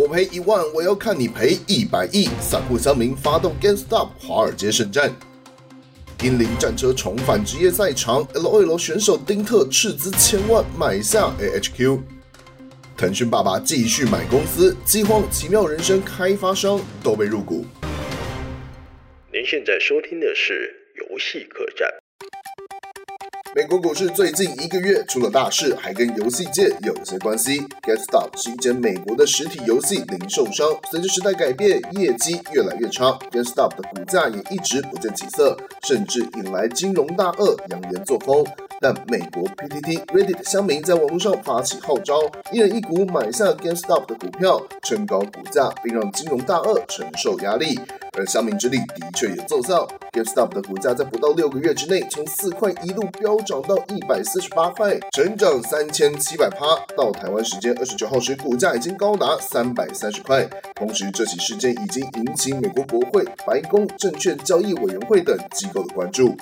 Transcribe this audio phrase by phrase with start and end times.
[0.00, 2.26] 我赔一万，我要看你赔一百亿。
[2.40, 5.14] 散户乡民发动 GameStop 华尔街圣战。
[6.22, 12.00] 英灵战车重返职业赛场，LOL 选手丁特斥资千万买下 AHQ。
[12.96, 17.66] 腾讯爸爸继续买公司，饥荒、奇妙人生开发商都被入股。
[19.30, 21.99] 您现在收听的是游戏客栈。
[23.52, 27.60] 美国股市最近一个月出了大事，还跟游戏界有些关系。
[27.82, 38.46] GameStop 是一间美国的实体游戏零售商，随着时代改变，业绩越来越差，GameStop 的股价也一直不见起色，甚至引来金融大鳄扬言做空。
[38.82, 42.18] 但美国 PTT Reddit 乡民在网络上发起号召，
[42.50, 47.78] 一人一股买下 GameStop 的股票，撑高股价，并让金融大鳄承受压力。
[48.16, 56.66] 而乡民之力的确也奏效，GameStop 的股价在不到六个月之内，从四块一路飙涨到一百四十八块，成长三千七百趴。
[56.96, 60.48] 到台湾时间二十九号时，股价已经高达三百三十块。
[60.74, 66.34] 同时，这起事件已经引起美国国会、白宫、证券交易委员会等机构的关注。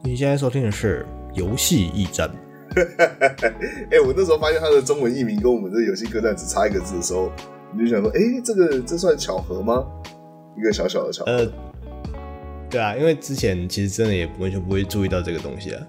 [0.00, 1.04] 你现在收听的是
[1.34, 2.28] 《游戏驿站》。
[3.90, 7.32] 哎、欸，我那时候发现它的中文译名跟我们这游戏客栈只差一个字的时候。
[7.72, 9.84] 你就想说，哎、欸，这个这算巧合吗？
[10.56, 11.32] 一个小小的巧合。
[11.32, 11.46] 呃，
[12.70, 15.82] 对啊，因为之前其实真的也完全不会注意到这个东西啊，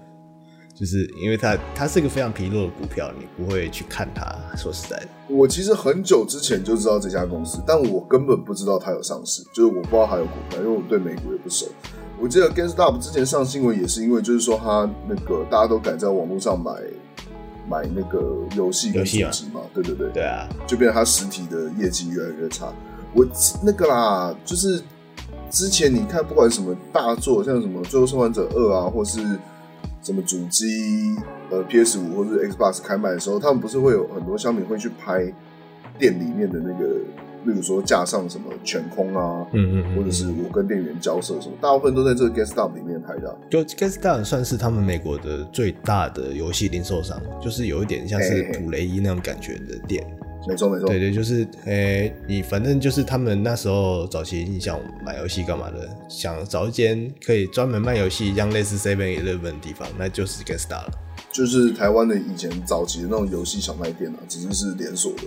[0.74, 4.26] 就是因为它它是一个非常疲弱的股票，你不会去看它。
[4.56, 11.66] 说实在的，我其实很久之前就知道这家公司，但我根本不知道它有上市，就是我不知道它有股票，因为我对美国也不熟。
[12.20, 16.72] 我记得 GameStop 之前上新闻也是因为，就是说他那个大家都敢在网络上买。
[17.68, 18.18] 买那个
[18.56, 22.66] 游戏游戏机嘛，对对对，对啊，就变成它实体的业绩越来越差。
[23.14, 23.24] 我
[23.62, 24.82] 那个啦，就是
[25.50, 29.20] 之前你看，不管什么大作，像什么《最后生还者二》啊，或是
[30.02, 31.14] 什么主机
[31.48, 35.32] 呃 PS 五或是 Xbox 开卖的时候，他们不是会有很多商品会去拍
[35.96, 36.96] 店里面的那个。
[37.44, 43.36] 例如说架上什么全空啊，嗯嗯，嗯，或者是我跟店员交涉什么，大部分都在这个 GameStop 里面拍的。
[43.50, 50.04] 就 GameStop 算是他们美国的最大的游戏零售商，就是有一点像是普雷伊那种感觉的店。
[50.48, 60.92] 没错没错，对对，就是诶、欸，你反正就是他们那时候早期你想买游戏干嘛的，想找一间可以专门卖游戏，像类似 Seven Eleven 的地方，那就是 GameStop 了。
[61.30, 65.24] 就是台湾的以前早期的那种游戏小卖店啊，只是是连锁的。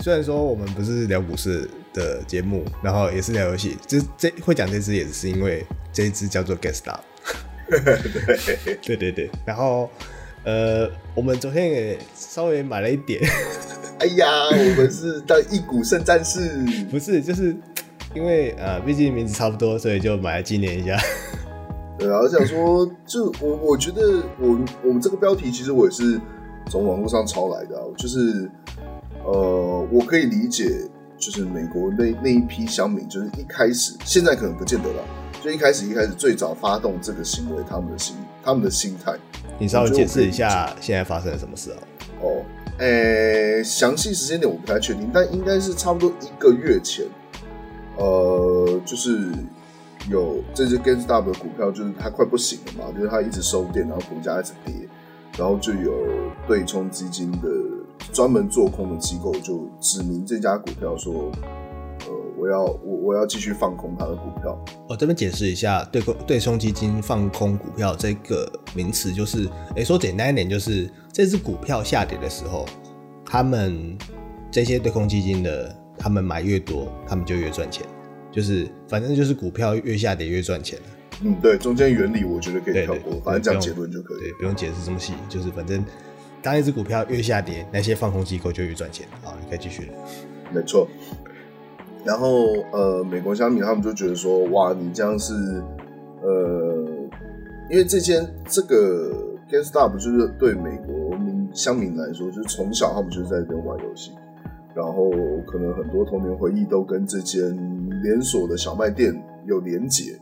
[0.00, 7.00] 虽然说我们不是聊股市的节目，然后也是聊游戏，就这会讲这支也是因为这一支叫做 GameStop。
[8.82, 9.90] 对 对对，然后
[10.44, 13.20] 呃，我们昨天也稍微买了一点。
[13.98, 17.56] 哎呀，我们是当一股圣战士，不是，就是
[18.14, 20.96] 因为呃，毕竟名字差不多，所以就买来纪念一下。
[21.98, 26.20] 对啊，我想说，就我我觉得我我们这个标题其实我也是
[26.70, 28.48] 从网络上抄来的，就是。
[29.26, 30.88] 呃，我可以理解，
[31.18, 35.02] 就是美国那那一批乡民，就是一开始，现在可能不见得了，
[35.42, 39.12] 就一开始一开始最早发动这个行为，他们的心，他们的心态，
[39.58, 41.78] 你稍微解释一下现在发生了什么事啊？
[42.22, 42.40] 哦，
[42.78, 47.04] 诶、欸，详细时间点我不太确定，但应该是差不多一个月前，
[47.96, 49.32] 呃，就是
[50.08, 54.88] 有这只 GameStop 的股票，就是它快不行了嘛，就是它一直收跌，然后股价一直跌，
[55.36, 55.92] 然后就有
[56.46, 57.48] 对冲基金的。
[58.12, 61.30] 专门做空的机构就指明这家股票说，
[62.06, 64.58] 呃，我要我我要继续放空它的股票。
[64.88, 72.64] 我这边解释一下，对空对冲基金放空股票这个名词，就是，哎，说简单一点，就是这只股票下跌的时候，
[73.24, 73.98] 他们
[74.50, 77.84] 这些对空基金的，他们买越多，他们就越赚钱。
[78.32, 80.78] 就是反正就是股票越下跌越赚钱。
[81.22, 85.84] 嗯，对，中间原理我觉得可以跳过，反正讲结论就可以，对，不用解释这么细，就是反正。
[86.46, 89.04] 当一只股票越下跌，那些放空机构就越赚钱。
[89.20, 89.92] 好，你可以继续了。
[90.54, 90.86] 没错。
[92.04, 95.34] 然后呃，美国乡民他们就觉得说，哇，你这样是
[96.22, 96.86] 呃，
[97.68, 99.12] 因为这间这个
[99.50, 104.12] GameStop 就是对美国民乡民来说，就是从小他们就是在这边玩游戏，
[104.72, 105.10] 然后
[105.48, 107.40] 可能很多童年回忆都跟这间
[108.04, 110.16] 连锁的小卖店有连结，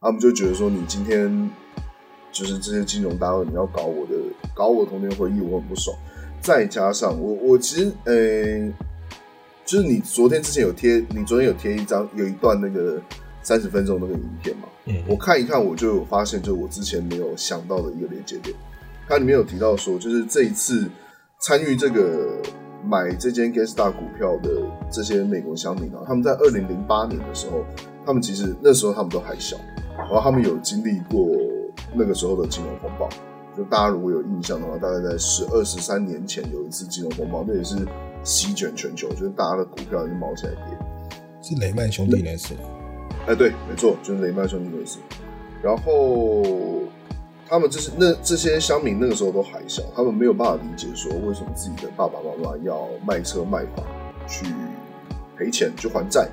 [0.00, 1.48] 他们就觉得说，你今天。
[2.38, 4.14] 就是这些金融大鳄，你要搞我的，
[4.54, 5.96] 搞我的童年回忆，我很不爽。
[6.40, 8.72] 再加上我，我其实，呃、欸，
[9.64, 13.02] 就是你昨天之前有贴，你昨天有贴一张，有一段那个
[13.42, 14.68] 三十分钟那个影片嘛？
[14.84, 18.54] 嗯，我看一看，我就有发现，就是我之前没有想到的一个连接点。
[19.08, 20.88] 它里面有提到说，就是这一次
[21.40, 22.40] 参与这个
[22.84, 24.62] 买这间 GameStop 股票的
[24.92, 27.64] 这些美国乡民啊，他们在二零零八年的时候，
[28.06, 29.56] 他们其实那时候他们都还小，
[29.98, 31.26] 然后他们有经历过。
[31.94, 33.08] 那个时候的金融风暴，
[33.56, 37.76] 就大家如果有印象的话，大概在十二十三年前有一次金融风暴，那也是
[38.22, 40.78] 席卷全球，就是大家的股票已经毛起来跌。
[41.40, 42.54] 是雷曼兄弟那次？
[43.26, 44.98] 哎，对，没错，就是雷曼兄弟那次。
[45.62, 46.42] 然后
[47.48, 53.84] 他们这些那这些乡民那个时候都还小，他们没有办法理解说为什么自己的爸爸妈妈要卖车卖房
[54.26, 54.46] 去
[55.36, 56.28] 赔钱去还债。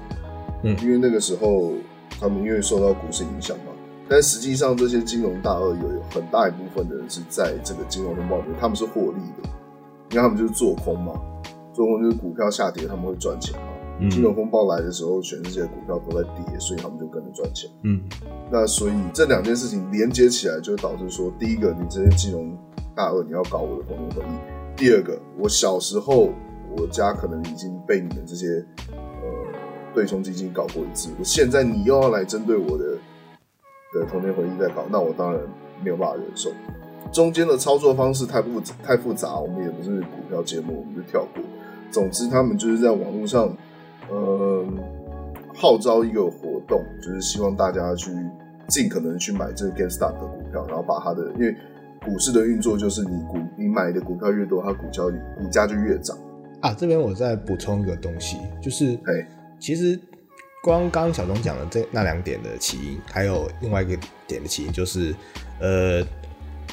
[0.64, 1.74] 嗯，因为那个时候
[2.20, 3.72] 他们因为受到股市影响嘛。
[4.08, 9.50] 但实际上，这些金融大鳄有有很大一部分的人是在这个金融风暴里面，他们是获利的，
[10.12, 11.14] 因为他们就是做空嘛，
[11.74, 13.68] 做空就是股票下跌他们会赚钱嘛。
[14.00, 17.68] 嗯、金融风暴来的时候，全世界股票都在跌，所以他们就跟着赚钱。
[17.84, 18.00] 嗯，
[18.52, 22.56] 那所以这两件事情连接起来，就导致说，第一个，你这些金融
[22.96, 26.30] 大鳄你要搞我的童年回忆；第二个，我小时候
[26.78, 29.28] 我家可能已经被你们这些呃
[29.96, 32.86] 对冲基金搞过一次，我现在你又要来针对我的。
[33.96, 35.42] 的童年回忆在搞，那我当然
[35.82, 36.52] 没有办法忍受。
[37.12, 41.42] 中间的操作方式太复太复杂，我们也不是股票节目，我们就跳过。
[41.90, 43.56] 总之，他们就是在网络上，
[44.10, 44.66] 呃，
[45.56, 48.12] 号召一个活动，就是希望大家去
[48.68, 51.56] 尽可能去买这个 GameStop 的股票，然后把它的，因为
[52.04, 55.04] 股市的运作就是你股你买的股票越多，它股价
[55.38, 56.18] 股价就越涨。
[56.60, 59.26] 啊，这边我再补充一个东西，就是，哎，
[59.60, 59.98] 其实。
[60.66, 63.96] 光刚小东讲的这那两点的起因，还有另外一个
[64.26, 65.14] 点的起因，就是
[65.60, 66.04] 呃，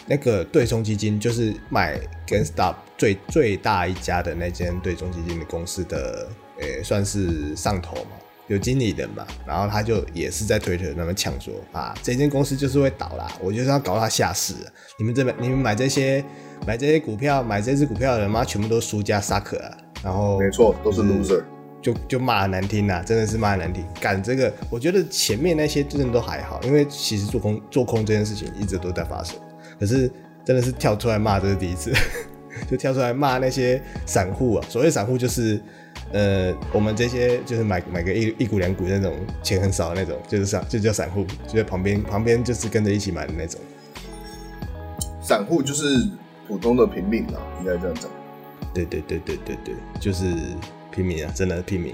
[0.07, 6.27] 那个对冲基金就是买 g a n s t o p 最最大一家的那间对冲基金的公司的，
[6.59, 8.13] 呃、欸，算是上头嘛，
[8.47, 14.55] 有经理人嘛，然后他就也是在推特那边呛说啊，这间公司就是会倒啦，我就是要搞他下市，
[14.99, 16.25] 你们这边你们买这些
[16.67, 21.45] 买这些股票买这支股票的人嘛，全部都是输家 suck 啊，然后没错，都是 loser。
[21.83, 23.85] 就就骂很难听呐，真的是骂很难听。
[24.01, 29.37] 干这个，我觉得前面那些真的都还好，因为其实做空做空这件事情一直都在发生。
[29.81, 30.09] 可是
[30.45, 31.93] 真的是跳出来骂，这是第一次，
[32.71, 34.67] 就跳出来骂那些散户啊。
[34.69, 35.61] 所谓散户就是，
[36.13, 39.13] 呃，我们这些就是买买个一一股两股那种
[39.43, 43.61] 钱很少的那种，就是散就叫散户，就在旁边旁边就是跟着一起买的那种。
[45.21, 46.09] 散户就是
[46.47, 48.09] 普通的平民啊，应该这样讲。
[48.73, 50.33] 对对对对对对，就是。
[50.93, 51.93] 平民啊，真的是平民。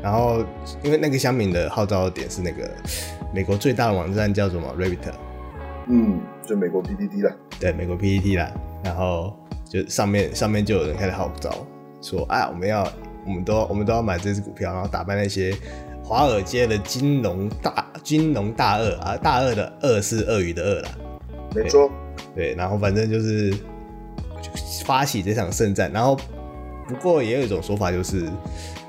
[0.00, 0.44] 然后，
[0.84, 2.70] 因为那个乡民的号召的点是那个
[3.34, 5.12] 美国最大的网站叫什么？Reddit。
[5.88, 7.32] 嗯，就美国 PPT 啦。
[7.58, 8.48] 对，美国 PPT 啦。
[8.84, 9.36] 然后
[9.68, 11.66] 就上面上面就有人开始号召
[12.00, 12.88] 说：“啊，我们要，
[13.26, 15.52] 我们都我们都要买这支股票，然后打败那些
[16.04, 20.90] 华尔街的金融大金融大鳄啊，大鳄的鳄是鳄鱼的鳄啦。”
[21.56, 21.90] 没错。
[22.36, 23.52] 对，然后反正就是
[24.84, 26.16] 发起这场圣战，然后。
[26.88, 28.26] 不过也有一种说法，就是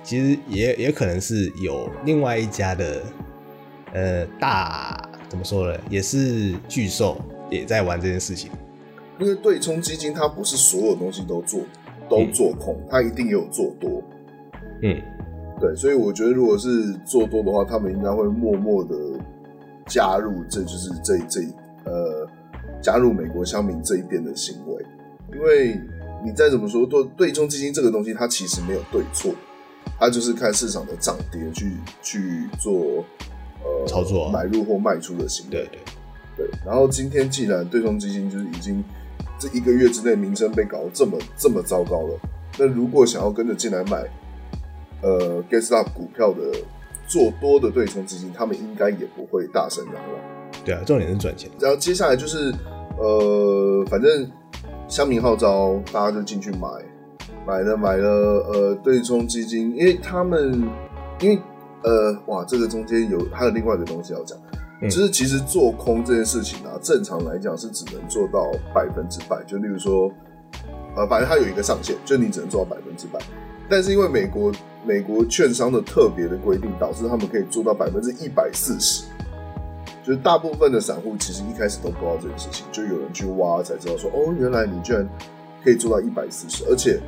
[0.04, 3.04] 其实也也可能是有另外一家的，
[3.92, 4.98] 呃，大
[5.28, 7.18] 怎么说呢，也是巨兽
[7.52, 8.50] 也在玩这件事情。
[9.20, 11.60] 因为对冲基金它不是所有东西都做
[12.10, 14.02] 都做空，嗯、它一定也有做多。
[14.82, 15.02] 嗯，
[15.60, 18.96] 对，所以我觉得如果是做多的话，他们应该会默默的
[19.86, 21.42] 加入，这就是这这
[21.84, 22.26] 呃
[22.82, 24.86] 加入美国乡民这一边的行为，
[25.34, 25.78] 因为。
[26.24, 29.34] 你再怎么说，对对冲基金这个东西，它其实没有对错，
[29.98, 33.06] 它就是看市场的涨跌去去做
[33.64, 35.52] 呃操作、啊、买入或卖出的行为。
[35.52, 35.80] 对对
[36.36, 36.50] 对。
[36.66, 38.84] 然后今天既然对冲基金就是已经
[39.40, 42.20] 这一个月之内名声被搞得这么这么糟糕了，
[42.58, 44.04] 那如果想要跟着进来买
[45.02, 46.52] 呃 GameStop 股票的
[47.08, 50.62] 做多的对冲基金，他们应该也不会大声嚷嚷。
[50.66, 51.50] 对啊，重点是赚钱。
[51.60, 52.54] 然后接下来就是
[52.98, 54.30] 呃，反正。
[54.90, 56.68] 乡民号召，大家就进去买，
[57.46, 60.68] 买了买了，呃，对冲基金，因为他们，
[61.20, 61.40] 因为
[61.84, 64.36] 呃，哇，这个中间有还有另外一个东西要讲，
[64.82, 70.12] 嗯、就是其实做空这件事情啊，正常来讲是只能做到百分之百，就例如说，
[70.96, 73.20] 呃，反正它有一个上限，就你只能做到百分之百，
[73.70, 74.52] 但是因为美国
[74.84, 79.06] 美国券商的特别的规定，导致他们可以做到百分之一百四十。
[80.10, 85.08] 就是大部分的散户其实一开始都不知道这件事情，就有人去挖才知道说，哦，原来你居然
[85.64, 87.00] 可以做到一百四十，而且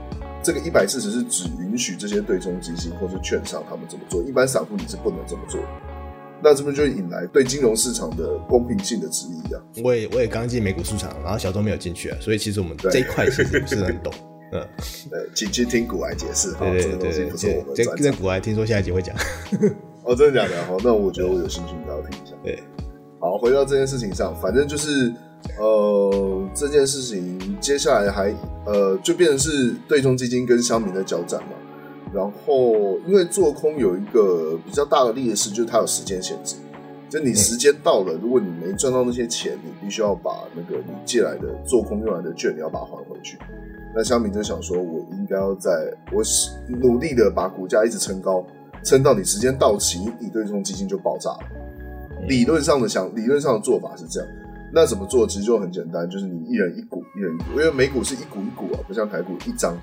[0.43, 5.59] 这个一百四十是只允许这些对冲基金或是券商他们这么做，一般散户你是不能这么做。
[6.43, 9.59] 那这边就引来对金融市场的公平性的质疑啊。
[9.83, 14.13] 我也我也刚进美股市场，然后小周没有进去啊，所以其实我们这一块其实不是很懂。
[14.51, 14.61] 嗯，
[15.11, 16.51] 呃，请去听古癌解释。
[16.51, 19.15] 对对对对，这个东西不是我们这这股癌听说下一集会讲。
[20.03, 20.63] 哦，真的假的？
[20.67, 22.35] 好，那我觉得我有兴趣，你要听一下。
[22.43, 22.61] 对。
[23.21, 25.13] 好，回到这件事情上，反正就是，
[25.59, 28.33] 呃，这件事情接下来还，
[28.65, 31.49] 呃，就变成是对冲基金跟乡民的交战嘛。
[32.11, 36.55] 然后，因为做空有一个比较大的劣势，就是它有时间限制，
[37.09, 43.37] 就你时间到了，如果你没赚到那些钱，你必须要把那个你借来的做空用来的券，你要把它还回去。
[43.95, 45.69] 那乡民就想说，我应该要在
[46.11, 46.23] 我
[46.81, 48.43] 努力的把股价一直撑高，
[48.83, 51.39] 撑到你时间到期，你对冲基金就爆炸了。
[52.27, 54.29] 理论上的想，理论上的做法是这样。
[54.73, 55.27] 那怎么做？
[55.27, 59.77] 其实就很简单，就是你一人一股，一人一股，因为美股是一股一股啊，不像台股一张，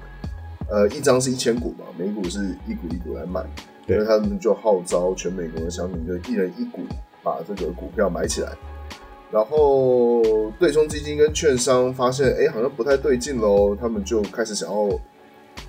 [0.71, 3.45] 呃，一张是一千股嘛，美股是一股一股来买。
[3.87, 6.81] 所以他们就号召全美国的乡民，就一人一股。
[7.21, 8.53] 把这个股票买起来，
[9.31, 10.23] 然后
[10.59, 14.77] 对冲基金跟券商发现，哎，好像不太对劲喽，他们就开始想要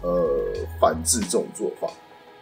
[0.04, 0.30] 呃
[0.80, 1.90] 反制这种做法。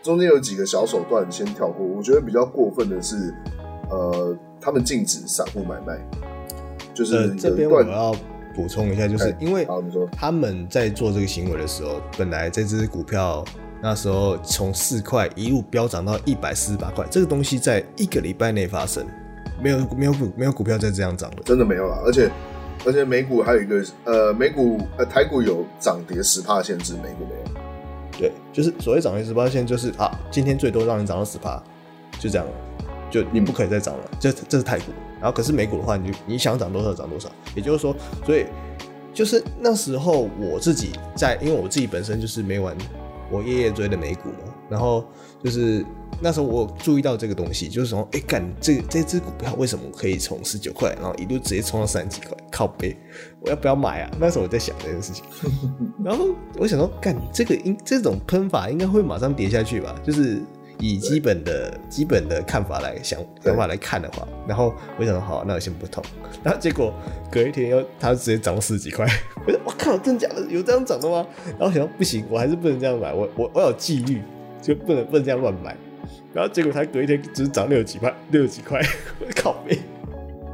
[0.04, 1.84] 中间有几个小手段，先跳过。
[1.86, 3.34] 我觉得比较过分的是，
[3.90, 5.98] 呃，他们禁止散户买卖。
[6.94, 8.16] 就是、呃、这边我要
[8.56, 9.68] 补充一下，就是因为
[10.12, 13.44] 他们在做这个行为的时候，本来这只股票。
[13.80, 19.06] 那时候从四块一路飙涨到一百四十八块，这个东西在一个礼拜内发生，
[19.62, 22.02] 没有没有股没有股票再这样涨了，真的没有了。
[22.04, 22.28] 而且
[22.84, 27.60] 而且美股还有一个呃美股呃台股有涨跌十帕限制，美股没有。
[28.18, 31.62] 对，就是所谓涨跌十帕限，就是啊，今天最多让你涨到十帕，
[32.20, 32.54] 就这样了，
[33.10, 34.12] 就你不可以再涨了。
[34.20, 37.30] 这这是泰股，然后可是美股的话，你就你想涨多少涨多少。
[37.56, 37.96] 也就是说，
[38.26, 38.46] 所以
[39.14, 42.76] 就是那时候我自己在，因为我自己本身就是没玩。
[43.30, 45.06] 我夜夜追的美股嘛，然后
[45.44, 45.86] 就是
[46.22, 52.98] 那时候我注意到这个东西，就是说，哎，干这这只股票为什么可以从十九块，然后一路直接冲到三十几块，靠背，
[53.42, 54.10] 我要不要买啊？
[54.18, 55.26] 那时候我在想这件事情，
[56.02, 59.94] 然后我想说，干这个应这种喷法应该会马上跌下去吧？
[60.06, 60.42] 就是。
[60.80, 66.02] 以基本的基本的看法来想想法来看的话，然后我想好，那我先不投。
[66.44, 66.94] 然后结果
[67.32, 69.06] 隔一天又它直接涨了十几块，
[69.46, 71.26] 我说我靠，真假的有这样涨的吗？
[71.58, 74.22] 然后想不行，我还是不能这样买，我我我有纪律，
[74.62, 75.76] 就不能不能这样乱买。
[76.34, 78.80] 然后结果它隔一天只是涨六几块，六几块，
[79.20, 79.78] 我靠北！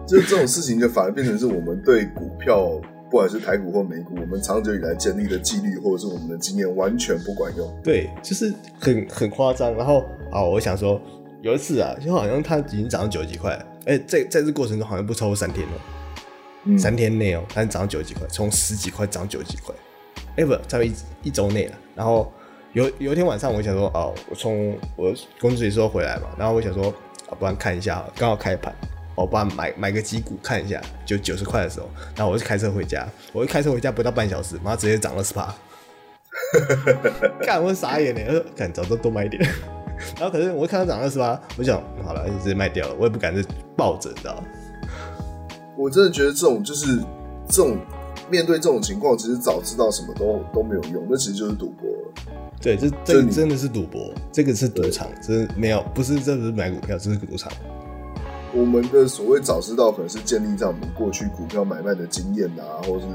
[0.08, 2.80] 就这种事情就反而变成是我们对股票。
[3.14, 7.72] 不管是台股或美股，我们长久以来建立的纪律或者是我们的经验完全不管用。
[7.84, 9.72] 对，就是很很夸张。
[9.76, 11.00] 然后啊，我想说
[11.44, 13.52] 有一次啊，就好像它已经涨到九十几块，
[13.86, 15.72] 哎、欸，在在这过程中好像不超过三天哦、
[16.64, 19.76] 嗯，三天内哦，它涨到九十几块，从十几块涨九十几块，
[20.30, 20.92] 哎、欸、不，在一
[21.22, 21.76] 一周内了。
[21.94, 22.34] 然后
[22.72, 26.88] 有有一天晚上，我想说哦，我从我公司里时候回来嘛，然后我想说
[27.30, 28.74] 啊，不然看一下，刚好开盘。
[29.16, 33.08] 我爸买买个几股看一下，就九十块的时候，然后我就开车回家。
[33.32, 35.54] 我一开车回家不到半小时，妈直接涨了十趴，
[37.42, 39.42] 看我傻眼呢，干早都多买一点。
[40.20, 43.42] 然后可是我看它涨二十八，我想好了就直接卖掉了，我也不敢再
[43.78, 44.44] 抱着，你知道？
[45.78, 46.98] 我真的觉得这种就是
[47.48, 47.78] 这种
[48.30, 52.14] 面对这种情况，其实早知道什么都都没有用，那其实就是赌博了。
[52.60, 57.52] 对，这这真的是赌博，这个是赌场，这是没有不是这不是买股票，这是赌场。
[58.54, 63.06] 我们的所谓早知道，可能是建立在我们过去股票买卖的经验啊，或是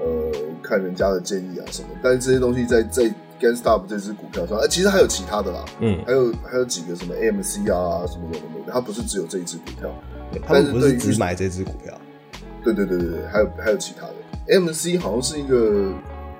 [0.00, 1.88] 呃看人家的建议啊什么。
[2.02, 3.02] 但是这些东西在在
[3.40, 9.90] GameStop 这只股票上，哎、呃，其实还有其他的啦，嗯，还有还有几个什么 AMC 啊什么有的没的，它不是只有这一只股票，
[10.46, 11.92] 他们不是只买这只股票，
[12.62, 14.14] 对对对对对，还有还有其他的。
[14.48, 15.92] AMC 好像是一个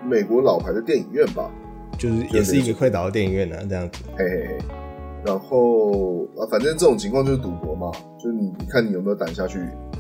[0.05, 1.51] 美国老牌的电影院吧，
[1.99, 4.80] 就是也是一个快倒的电影院呢、啊，这样子，嘿嘿嘿。
[5.25, 9.59] 然后啊，反正这种情况就是赌博嘛，就是你你看你有没有胆下去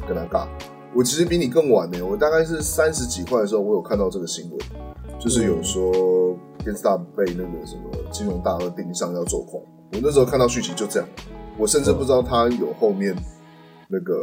[0.09, 0.47] 跟他尬。
[0.95, 4.59] 我其实比你更晚呢，我大概是三十几块的时候，我有看到这个新闻，
[5.21, 5.93] 就是有说
[6.65, 9.63] GameStop 被那个什么金融大鳄盯上要做空。
[9.93, 11.09] 我那时候看到讯息就这样，
[11.59, 13.15] 我甚至不知道他有后面
[13.89, 14.19] 那个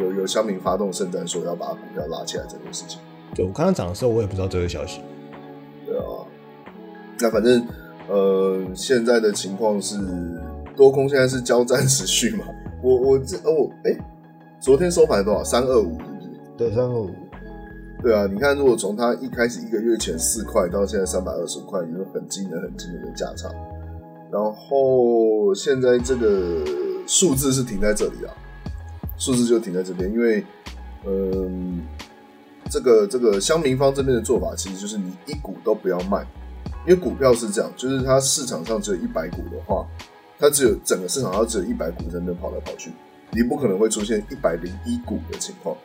[0.00, 3.00] 有有乡民发动圣战，说要把股票拉起来这件事情。
[3.34, 5.00] 对，我刚刚讲的时候，我也不知道这个消息。
[5.86, 6.26] 对啊，
[7.20, 7.64] 那反正。
[8.08, 9.96] 呃，现在的情况是
[10.76, 12.44] 多空现在是交战持续嘛？
[12.82, 13.96] 我我这哦我哎，
[14.60, 15.44] 昨天收盘多少？
[15.44, 16.30] 三二五是不是？
[16.56, 17.10] 对，三二五。
[18.02, 23.48] 对啊，你看，如果从它一开始一个月前四块到现在三百二十五块，也是很惊人、很惊人的价差。
[24.32, 26.64] 然后现在这个
[27.06, 28.34] 数字是停在这里啊，
[29.16, 30.44] 数字就停在这边，因为
[31.06, 31.80] 嗯、
[32.64, 36.26] 呃，这个这个乡民方这边的做法，其实就是你一股都不要卖。
[36.86, 39.86] 因为股票是这样，就是它市场上只有一百股的话，
[40.38, 42.90] 它只有整个市场上只有一百股在那跑来跑去，
[43.30, 45.76] 你不可能会出现一百零一股的情况。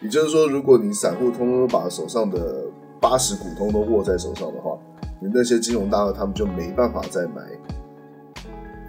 [0.00, 2.64] 也就是说，如果你散户通通都把手上的
[3.00, 4.76] 八十股通都握在手上的话，
[5.20, 7.40] 你那些金融大鳄他们就没办法再买，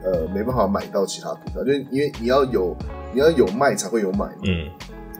[0.03, 2.75] 呃，没办法买到其他股票，就因为你要有
[3.13, 4.69] 你要有卖才会有买，嗯，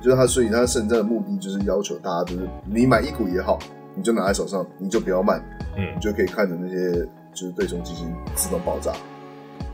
[0.02, 3.58] 就是他，所以他现在的目的就是要求大家就是你买一股也好。
[3.96, 5.44] 你就拿在手上，你就不要慢，
[5.78, 6.92] 嗯，你就可以看着那些
[7.34, 8.94] 就是对冲基金自动爆炸。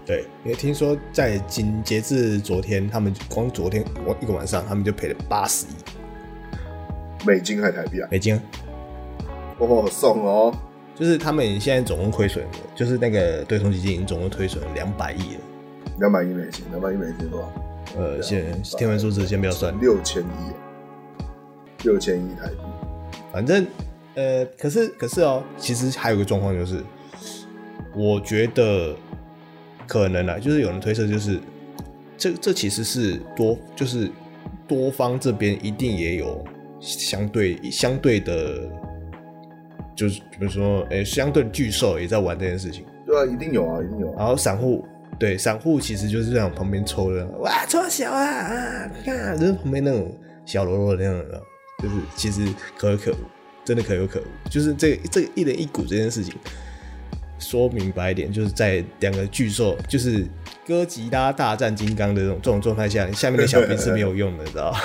[0.05, 5.75] 对，因为听说在今截至昨天，他们光昨天我一个晚上，他们就赔了八十亿
[7.25, 8.07] 美金还台币啊？
[8.09, 8.39] 美金。
[9.59, 10.53] 哦，送哦，
[10.95, 15.41] 就是他们现在总共亏损，就是那个对冲基金已经总共亏损两百亿了。
[15.99, 17.51] 两百亿美金，两百亿美金多少？
[17.97, 20.53] 呃，先天文数字先不要算，六千亿，
[21.83, 22.57] 六千亿台币。
[23.31, 23.67] 反正
[24.19, 26.83] 呃，可是可是哦，其实还有个状况就是，
[27.95, 28.93] 我觉得
[29.87, 31.39] 可能啊，就是有人推测，就是
[32.17, 34.11] 这这其实是多，就是
[34.67, 36.43] 多方这边一定也有
[36.81, 38.69] 相对相对的，
[39.95, 42.85] 就是比如说，哎、欸，相对的巨兽也在玩这件事情。
[43.05, 44.15] 对啊，一定有啊，一定有啊。
[44.17, 44.85] 然后散户。
[45.17, 50.13] 对，散户其实就是在旁边抽的，哇，抽小啊啊，看，就是旁边那种
[50.45, 51.41] 小喽啰那样的，
[51.81, 52.45] 就是其实
[52.77, 53.15] 可有可无，
[53.69, 54.49] 真的可有可无。
[54.49, 56.33] 就是这个、这个一人一股这件事情，
[57.37, 60.25] 说明白一点，就是在两个巨兽，就是
[60.65, 64.79] 哥吉拉大战金刚的这种这种状态下，下面的小兵是没有用的，你知道吗？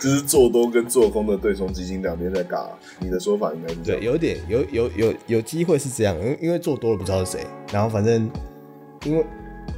[0.00, 2.68] 就是做多跟做空的对冲基金两边在尬，
[3.00, 8.30] 你的说法应该是对，有点有有有有机会是这样，因为因为做多了不知道是谁，然后反正。
[9.04, 9.24] 因为，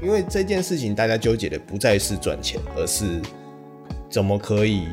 [0.03, 3.21] 因为这件事情，大家纠结的不再是赚钱，而是
[4.09, 4.89] 怎么可以，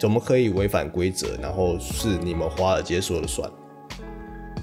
[0.00, 3.48] 怎么可以违反规则，然后是你们华尔街说了算，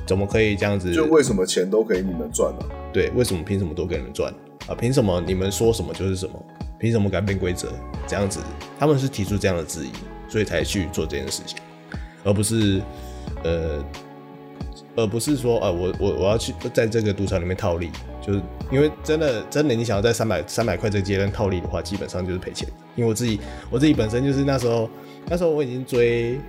[0.03, 0.91] 怎么可以这样子？
[0.91, 2.65] 就为什么钱都给你们赚呢？
[2.91, 4.33] 对，为什么凭什么都给你们赚
[4.67, 4.73] 啊？
[4.73, 6.43] 凭什么你们说什么就是什么？
[6.79, 7.71] 凭什么改变规则？
[8.07, 8.39] 这样子，
[8.79, 9.91] 他们是提出这样的质疑，
[10.27, 11.59] 所以才去做这件事情，
[12.23, 12.81] 而不是
[13.43, 13.83] 呃。
[14.97, 22.67] 而不是说，呃，我我我要去在这个赌场里面套利，就是因为真的真的，你想要在三百三百块这个阶段套利的话，基本上就是赔钱。
[22.95, 23.39] 因为我自己
[23.69, 24.89] 我自己本身就是那时候
[25.27, 26.39] 那时候我已经追，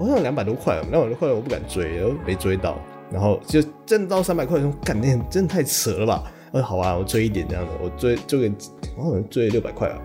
[0.00, 2.76] 我好像两百多块了，两百多块我不敢追，然后没追到，
[3.08, 6.24] 然后就挣到三百块的时候，干，那真的太扯了吧？
[6.50, 8.52] 我说好啊，我追一点这样的，我追就给
[8.96, 9.98] 我好像追六百块啊，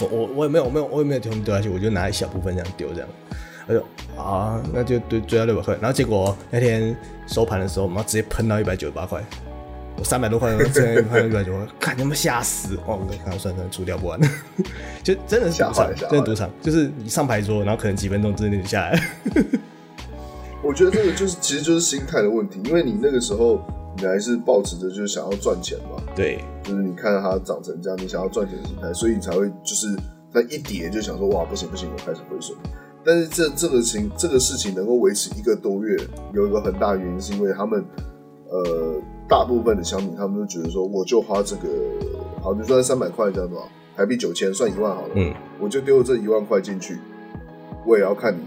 [0.00, 3.08] 我我我也没有没有我也没有全部丢下去，我就拿一小部分这样丢这样。
[3.66, 3.84] 哎呦
[4.16, 6.94] 啊，那就追追到六百块，然后结果那天
[7.26, 9.24] 收盘的时候，我们直接喷到一百九十八块，
[9.96, 12.76] 我三百多块，直接喷到一百九十八块，看他妈吓死！
[12.86, 14.20] 哦，看算算，出掉不完，
[15.02, 19.02] 就真的是赌场，真的赌场，就是你上牌桌，然后可能几分钟之内就下来。
[20.62, 23.60] 我觉得这个就是，其实就是心态的问题，因为你那个时候
[23.96, 29.94] 你还是抱持着就是想要赚钱嘛，对，就是你看到它涨成这样，你想要赚钱的心态，所以你才会就是
[30.32, 32.56] 在一跌就想说哇，不行不行，我开始亏损。
[33.04, 35.96] 但是这这个情这个事情能够维持一个多月，
[36.32, 37.84] 有一个很大原因是因为他们，
[38.48, 38.94] 呃，
[39.28, 41.68] 大部分的小米他们都觉得说，我就花这个，
[42.42, 43.64] 好，你说三百块这样子啊，
[43.94, 46.98] 台币九千，算一万好了，嗯，我就丢了这一万块进去，
[47.86, 48.40] 我也要看你，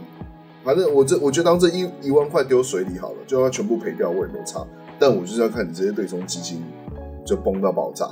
[0.64, 4.66] 反正我这我就当这一一万块丢水里好了，就要全部赔掉我也没差，
[4.98, 6.64] 但我就是要看你这些对冲基金
[7.24, 8.08] 就崩到爆炸，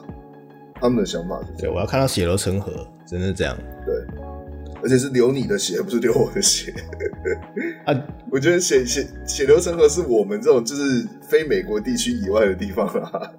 [0.75, 2.71] 他们的想法是对，我要看到血流成河，
[3.07, 3.95] 真的是这样，对。
[4.85, 6.71] 而且是流你的血，不是流我的血。
[7.85, 13.31] 啊，我觉得血血血流成河是我们这种就是非美国地区以外的地方啊，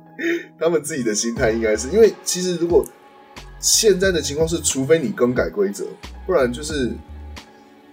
[0.59, 2.85] 他们自己的心态应该是因为其实如果
[3.61, 5.85] 现在的情况是，除非你更改规则，
[6.27, 6.91] 不然就是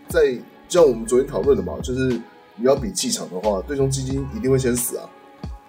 [0.07, 0.35] 在
[0.67, 2.07] 像我们昨天讨论的嘛，就是
[2.55, 5.07] 你要比气场的话，对冲基金一定会先死啊。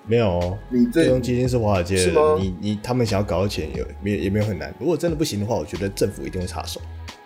[0.07, 2.38] 没有哦，你对冲基金是华尔街的，是吗？
[2.40, 4.75] 你你他们想要搞到钱也没也没有很难。
[4.81, 6.81] 如果真的不行的话，我觉得政府一定会插手。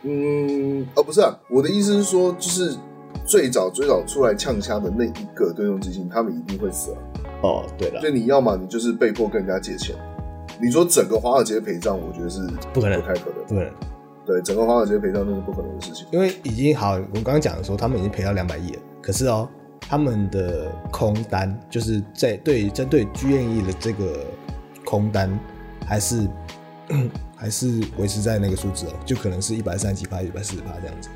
[0.09, 2.75] 嗯，哦，不是啊，我的意思是说，就是
[3.27, 6.99] 最早最早出来呛虾的那一个对冲基金，他们一定会死啊。
[7.43, 9.95] 哦，对了，所以你要么你就是被迫跟人家借钱，
[10.63, 12.41] 你说整个华尔街陪葬，我觉得是
[12.73, 13.71] 不可能，不太可能，不可能。
[14.25, 18.81] 对，整个华尔街陪葬那是不可能的事情，因为已经好，我刚刚讲的时候，他们已经赔到两百亿了。
[19.03, 19.47] 可是哦，
[19.81, 24.25] 他们的空单就是在对针对 GME 的这个
[24.85, 25.39] 空单
[25.85, 26.27] 还是。
[27.37, 31.09] 还是维持在那个数字哦，就可能是一百三十几趴、一百四十趴这样子，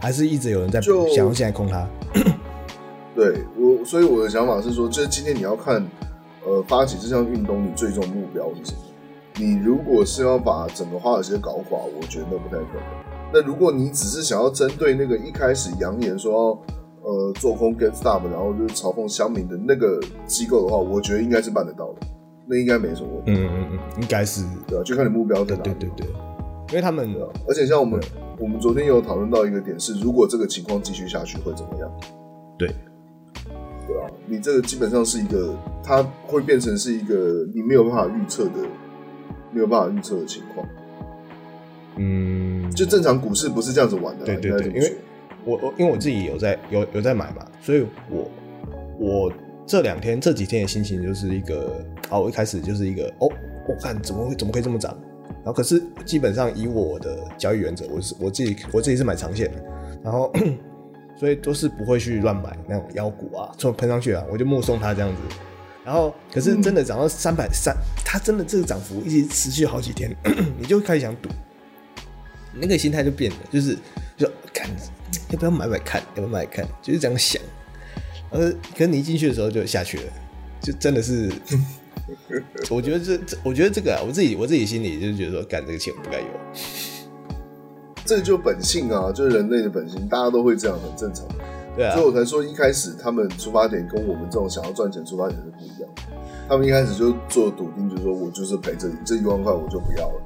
[0.00, 0.94] 还是一直有人在想
[1.26, 1.88] 要现在空它。
[3.14, 5.84] 对我，所以我的想法是说，就是今天你要看，
[6.46, 8.78] 呃，发起这项运动，你最终目标是什么？
[9.40, 12.82] 你如果是要把整个华尔街搞垮，我觉得那不太可能。
[13.32, 22.06] 那如果你只是想要针对那个一开始扬言说要呃做空 GameStop，然后就是嘲讽乡民的那个机构的话，我觉得应该是办得到的。
[22.48, 23.32] 那应该没什么问题。
[23.32, 25.74] 嗯嗯嗯，应该是对啊，就看你目标在哪里。
[25.78, 26.06] 对对对，
[26.70, 27.14] 因为他们，
[27.46, 28.00] 而且像我们，
[28.38, 31.90] 我们昨天有讨论到一个点是，如果这个情况继续下去会怎么样？
[32.58, 32.68] 对，
[33.86, 38.66] 对啊，你这个基本上是一个，它会变成是一个你没有办法预测的，
[39.52, 40.66] 没有办法预测的情况。
[41.96, 44.24] 嗯，就正常股市不是这样子玩的。
[44.24, 44.96] 对对对，因为
[45.44, 48.30] 我我因为我自己有在有有在买嘛，所以我
[48.98, 49.32] 我。
[49.68, 53.28] 这两天这几天的心情就是一个，啊，我一开始就是一个，哦，
[53.68, 54.96] 我、哦、看怎么会怎么可以这么涨？
[55.44, 59.62] 然后可是基本上以我的交易原则，我是我自己我自己是买长线的，
[60.02, 60.32] 然后
[61.20, 65.20] 所以都是不会去乱买那种妖股啊，从喷上去啊，我就目送它这样子。
[65.84, 70.10] 然后可是真的涨到三百三，它真的这个涨幅一直持续好几天，
[70.58, 71.28] 你就开始想赌，
[72.54, 73.76] 那个心态就变了，就是
[74.16, 74.66] 就说看
[75.28, 77.42] 要不要买买看，要不要买买看，就是这样想。
[78.30, 80.04] 呃，可是你一进去的时候就下去了，
[80.60, 81.30] 就真的是，
[82.70, 86.26] 我觉得这这，我觉得这个啊，我自己我自己心里就是觉得说，干这个钱不该有，
[88.04, 91.26] 这就本性啊，就是人类的本性，大家都会这样，很正常。
[91.76, 95.88] 对啊，所以我才说一开始他们出发点跟我们这种想要赚钱出发点是不一样，
[96.48, 100.22] 他们一开始就做笃定，就是说我就是赔这里这一万块我就不要了。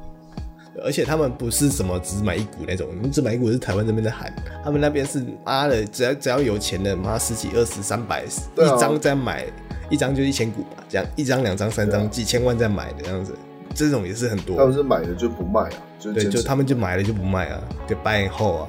[0.83, 4.33] 而且他们不是什么只买一股那种，你只买一股是台湾这边的喊，
[4.65, 9.45] 他们那边是妈的，只要只要有钱的，妈十几、二十、三百，一张再买
[9.91, 13.37] 一张就一千股吧，这样一张、两张、三张、几千万再买的这样子，
[13.75, 14.57] 这种也是很多。
[14.57, 18.69] 他们是买了就不卖啊，就对，就他们就买了就不卖啊，就 buy and hold 啊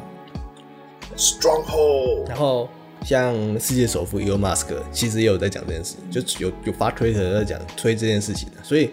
[1.16, 2.28] ，stronghold。
[2.28, 2.68] 然后
[3.06, 8.90] 像世界首富 Elon Musk 其实也有在讲这件事，就有有发推特在讲推这件事情的，所以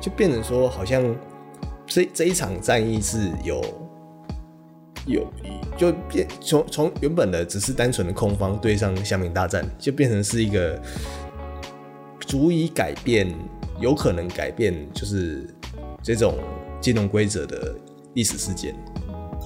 [0.00, 1.14] 就变成说好像。
[1.86, 3.62] 这这一场战役是有
[5.06, 5.26] 有
[5.76, 10.80] 就变从从原本的只是单纯的空方对上乡民大战，就变成是一个
[12.20, 13.32] 足以改变，
[13.80, 15.46] 有可能改变就是
[16.02, 16.38] 这种
[16.80, 17.74] 金融规则的
[18.14, 18.74] 历史事件，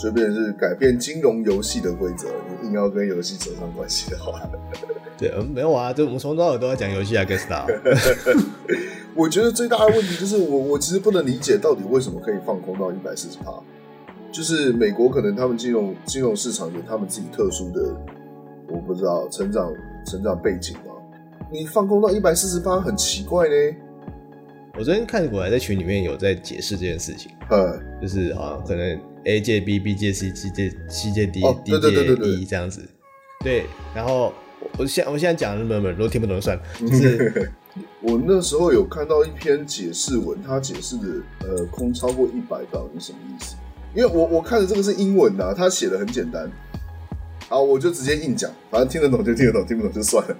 [0.00, 2.28] 就变是改变金融游戏的规则。
[2.68, 4.40] 你硬要跟游戏扯上关系的话，
[5.16, 7.64] 对，没有啊，就我们从头到尾都在讲游戏啊，Guesta。
[9.16, 13.52] 我觉得最大的问题就是我，我我其实不能理解到底为什么可以放空到一百四十趴。
[14.30, 17.96] 就是美国可能他们金融金融市场有他们自己特殊的，
[18.68, 19.72] 我不知道成长
[20.04, 20.92] 成长背景啊。
[21.50, 23.54] 你放空到一百四十八很奇怪呢。
[24.78, 31.76] 我昨天看过来在群里面有在解释这件事情，呃，就是好像可能 A 借 B，B 借 C，C 借 C 借 D，D、哦、借
[32.22, 32.88] E 这样子。
[33.44, 34.32] 对，然后
[34.78, 37.50] 我现我现在讲的日本都听不懂就算了，就是。
[38.02, 41.04] 我那时候有看到一篇解释文，他解释的
[41.42, 43.54] 呃空超过一百到底是什么意思？
[43.94, 46.50] 因为我我看的这个是英文的，啊，他写的很简单，
[47.48, 50.36] 好，我就直接硬讲，反正听得懂就听得懂，听不懂就算了。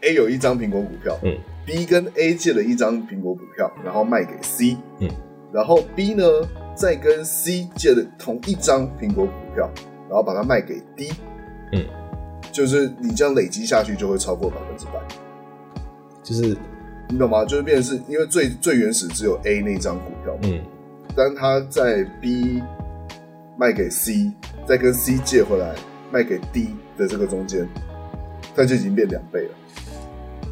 [0.00, 5.10] A 有一张苹果股票，嗯，B 跟 A 借了一张苹果股票，然后卖给 C，嗯，
[5.52, 6.24] 然后 B 呢
[6.80, 9.70] 再跟 C 借的同一张苹果股票，
[10.08, 11.12] 然后把它卖给 D，
[11.72, 11.84] 嗯，
[12.50, 14.92] 就是你这样累积下去就会超过百分之百。
[16.22, 16.56] 就是
[17.06, 17.44] 你懂吗？
[17.44, 20.58] 就是变成是因为最最原始只有 A 那张股票，嗯，
[21.14, 22.62] 但他在 B
[23.58, 24.32] 卖给 C，
[24.66, 25.74] 再跟 C 借回来
[26.10, 27.68] 卖给 D 的这个中间，
[28.56, 29.50] 它就已经变两倍了。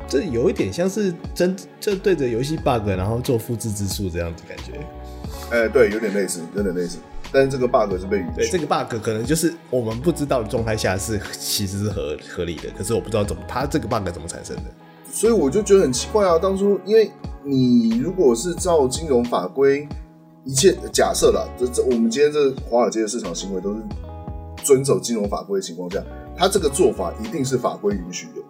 [0.06, 4.78] 这有一点像是真就对着游戏 bug，然后做复制之术这样子感觉。
[5.50, 6.98] 哎、欸，对，有点类似，有点类似。
[7.30, 8.37] 但是这个 bug 是被允许。
[8.37, 14.62] 对，这个 bug 可能就是我们不知道的状态下是其实是合合理的，可是我不知道怎么它这个 bug 怎么产生的。
[15.11, 16.38] 所以我就觉得很奇怪啊！
[16.38, 17.11] 当初因为
[17.42, 19.88] 你如果是照金融法规，
[20.44, 23.80] 一切假设啦，这这我们今天这华尔街的市场行为都是
[24.62, 26.02] 遵守金融法规的情况下，
[26.37, 28.42] 他这个做法一定是法规允许的。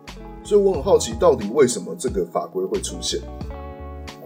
[0.42, 3.20] 所以我很好奇，到底为什么这个法规会出现？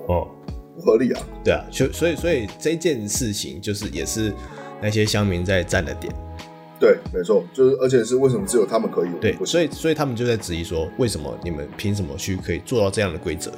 [0.09, 0.42] 哦，不
[0.83, 1.21] 合理啊！
[1.45, 4.33] 对啊，所所以所以这件事情就是也是
[4.81, 6.13] 那些乡民在站的点。
[6.81, 9.11] 对，没错，就是，而且是为什么只有他们可以？
[9.21, 13.53] 对，所以，所以他们就在质疑说，为什么你们凭什么去可以做到这样的规则？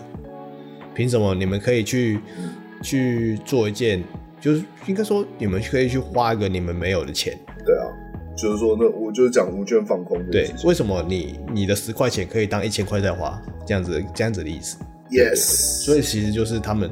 [0.94, 4.04] 凭什么你们可以去、嗯、去做一件，
[4.40, 7.34] 就是应该说你们可以去花一个你们没有的钱？
[7.64, 7.88] 对啊，
[8.37, 10.22] 就是说，那我就是讲无权放空。
[10.30, 13.40] 对，为什么你你的十块钱可以当一千块在花？
[13.66, 14.76] 这样子，这样子的意思
[15.08, 15.37] ？Yes。
[15.82, 16.90] 所以其实就是他们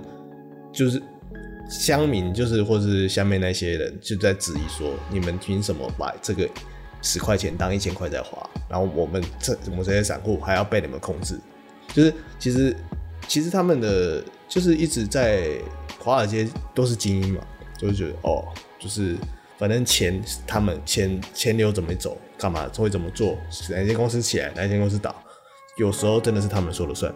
[0.72, 1.02] 就是。
[1.70, 6.46] 乡民就是，或是下面那些人就在质疑说：你们凭什么把这个
[7.00, 8.46] 十块钱当一千块在花？
[8.68, 11.40] 然后我们这我们这些散户还要被你们控制？
[11.94, 12.76] 就是其实
[13.26, 15.58] 其实他们的就是一直在
[15.98, 17.40] 华尔街都是精英嘛，
[17.78, 18.44] 就是觉得哦，
[18.78, 19.16] 就是
[19.56, 23.38] 反正钱他们钱钱流怎么走，干嘛会怎么做？
[23.70, 25.14] 哪间公司起来，哪间公司倒，
[25.78, 27.10] 有时候真的是他们说了算，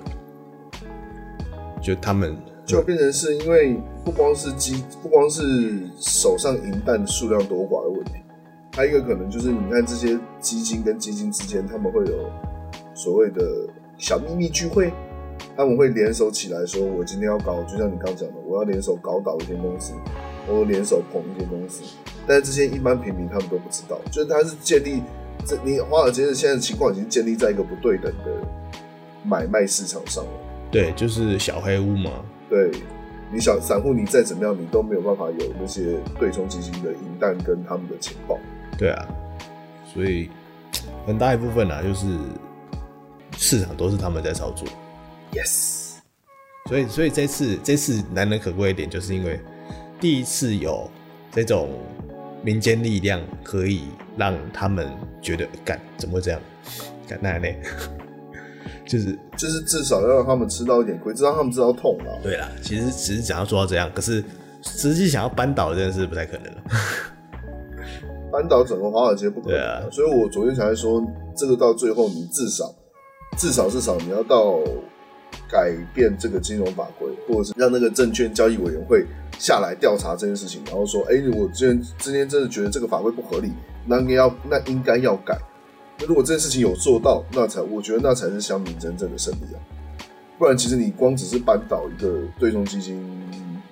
[1.82, 2.34] 就他们。
[2.66, 8.14] 就变成是因为不光是基，不光是手上银弹数量多寡的问题，
[8.72, 12.28] 还有一个可能就是你看这些基金跟基金之间，他们会有
[12.92, 14.92] 所谓的小秘密聚会，
[15.56, 19.92] 他们会联手起来说，我今天要搞，就像你刚讲的，我要联手搞倒一间公司，
[20.48, 21.82] 我联手捧一间公司，
[22.26, 25.02] 但是这些一般平民他们都不知道，就是他是建立
[25.44, 28.32] 这你华尔街的现在的情况已经建立在一个不对等的
[29.24, 30.30] 买卖市场上了。
[30.72, 32.10] 对，就是小黑屋嘛。
[32.48, 32.70] 对，
[33.32, 38.38] 你想散户，你再怎么样，你都没有办法有那些对冲基金的银弹跟他们的情报。
[38.78, 39.06] 对啊，
[39.92, 40.30] 所以
[41.06, 42.06] 很大一部分啊，就是
[43.36, 44.66] 市场都是他们在操作。
[45.32, 45.94] Yes。
[46.68, 49.40] 所以，所以这次这次难能可贵一点，就是因为
[50.00, 50.90] 第一次有
[51.30, 51.70] 这种
[52.42, 53.84] 民间力量可以
[54.16, 54.88] 让他们
[55.22, 56.40] 觉得，干怎么会这样？
[57.08, 57.54] 干那那，
[58.86, 62.08] 就是就是至少要让他们吃到一点亏，至少让他们知道痛啊。
[62.22, 64.24] 对啦，其实只是想要做到这样，可是
[64.62, 66.62] 实际想要扳倒这件事不太可能了。
[68.32, 69.92] 扳倒整个华尔街不可能。
[69.92, 71.04] 所以我昨天才说，
[71.36, 72.74] 这个到最后你至少
[73.36, 74.60] 至少至少你要到。
[75.48, 79.04] 改变这个金融法规，或者是让那个证券交易委员会
[79.38, 83.52] 下来调查这件事情，然后说：“哎、欸，我今天今天真的觉得这个法规不合理，
[83.86, 85.38] 那应该要那应该要改。
[85.98, 89.58] 那如果这件事情有做到，那才我觉得那才是乡民真正的胜利啊！
[90.38, 92.96] 不然，其实你光只是扳倒一个对冲基金，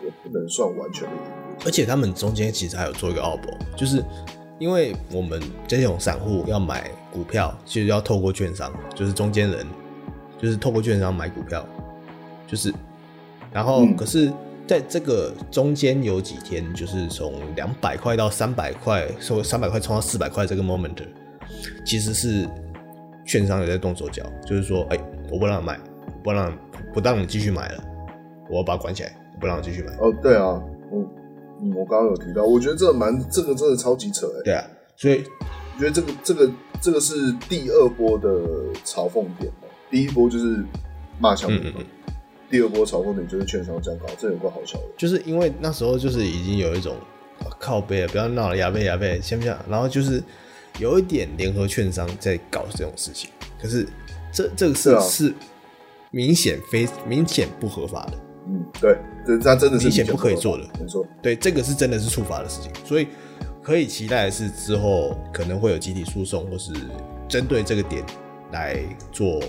[0.02, 1.64] 也不能算完全的赢。
[1.64, 4.02] 而且他们中间其实还有做一个奥博，就是
[4.58, 9.66] 因为我们这种散户要买股票，其实要透过券商，就是中间人。”
[10.36, 11.64] 就是透过券商买股票，
[12.46, 12.74] 就是，
[13.50, 14.30] 然后可是
[14.66, 20.98] 在这个中间有几天，就是从两百块到三百块，说三百块冲到四百块这个 moment，
[21.84, 22.48] 其实是
[23.26, 25.78] 券商也在动手脚，就是说，哎、欸，我不让你卖，
[26.22, 26.58] 不让
[26.92, 27.84] 不让你继续买了，
[28.50, 29.92] 我要把它关起来，不让你继续买。
[29.96, 34.42] 哦，对啊，嗯，我刚刚有提到，我觉得这个蛮，这个真的超级扯哎。
[34.44, 34.64] 对啊，
[34.96, 35.24] 所以
[35.76, 38.28] 我觉得这个这个这个是第二波的
[38.84, 39.50] 嘲讽点。
[39.90, 40.64] 第一波就是
[41.20, 41.72] 骂乡民，
[42.50, 44.84] 第二波嘲讽点就是券商这样搞，这有个好笑的。
[44.96, 46.96] 就是因为那时候就是已经有一种
[47.60, 49.56] 靠背了，不要闹了，亚贝亚贝，行不行？
[49.68, 50.20] 然后就是
[50.78, 53.86] 有一点联合券商在搞这种事情，可是
[54.32, 55.34] 这这个事是
[56.10, 58.12] 明显非明显不合法的。
[58.46, 61.06] 嗯，对，这他真的是明显不可以做的，没错。
[61.22, 63.08] 对，这个是真的是触法的事情，所以
[63.62, 66.72] 可以期待的是之后可能会有集体诉讼，或是
[67.28, 68.04] 针对这个点
[68.52, 68.78] 来
[69.10, 69.40] 做。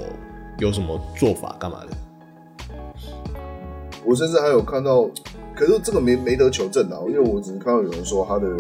[0.58, 1.92] 有什么做法干嘛的？
[4.06, 5.06] 我甚至还有看到，
[5.54, 8.56] 可是这个没没得求证啊，因为我只是看到有人说他的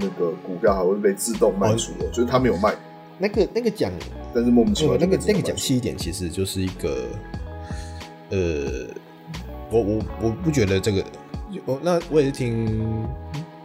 [0.00, 2.74] 那个股票还会被自动卖出的，哦、就是他没有卖。
[3.18, 3.92] 那个那个讲，
[4.34, 7.04] 但是莫名其妙，那个那个讲细一点，其实就是一个，
[8.30, 8.86] 呃，
[9.70, 11.04] 我我我不觉得这个，
[11.66, 13.06] 我那我也是听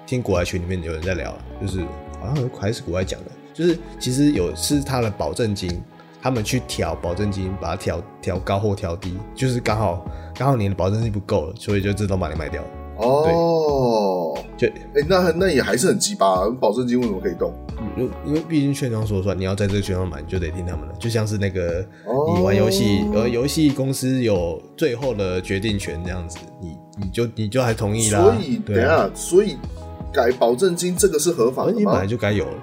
[0.05, 1.79] 听国外群里面有人在聊，就是
[2.19, 5.81] 好像还是国外讲的，就是其实有是他的保证金。
[6.21, 12.63] 他们去调保证金，把它调调高或调低，就是刚好刚好你的保证金不够了，所以就自动把你卖掉。
[12.97, 13.27] 哦，
[14.57, 17.53] 就哎、欸，那那也还是很鸡巴、啊，保证金为什么可以动？
[17.97, 20.93] 因因为毕竟券商说了算，你要在这个券商买，你就得听他们的。
[20.95, 21.85] 就像是那个
[22.35, 28.21] 你玩游戏，而游戏公司有最后的决定权这样子，你你就你就还同意啦。
[28.21, 29.57] 所以等下，所以
[30.13, 31.77] 改保证金这个是合法的吗？
[31.77, 32.57] 你本来就该有了。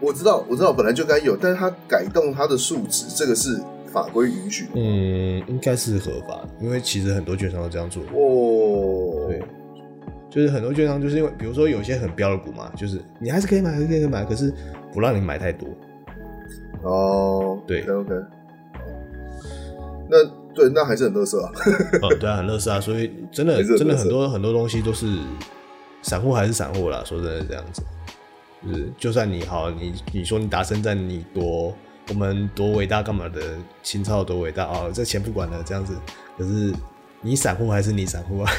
[0.00, 4.70] 我知道，我知道，本来就该有，但是他改动他的数值，这个是法规允许的。
[4.74, 8.02] 嗯，应该是合法的，因为其实很多券商都这样做。
[8.02, 8.18] 哦，对，
[10.34, 14.50] 就是很多券商就是因为，比如说有些很标的股嘛，就是你还是可以买，还是可以买，可是
[14.90, 15.68] 不让你买太多。
[16.82, 18.14] 哦，对，OK.
[20.08, 21.52] 那对，那还是很乐色啊。
[22.00, 25.06] 哦，对啊，很乐色啊，所以真的真的很多很多东西都是
[26.00, 27.82] 散户还是散户啦，说真的这样子。
[28.64, 31.74] 就是，就算你好，你你说你打胜仗，你多
[32.08, 33.40] 我们多伟大干嘛的？
[33.82, 34.90] 清朝多伟大啊、哦！
[34.94, 35.94] 这钱不管了，这样子。
[36.38, 36.72] 可是
[37.20, 38.50] 你散户还是你散户啊？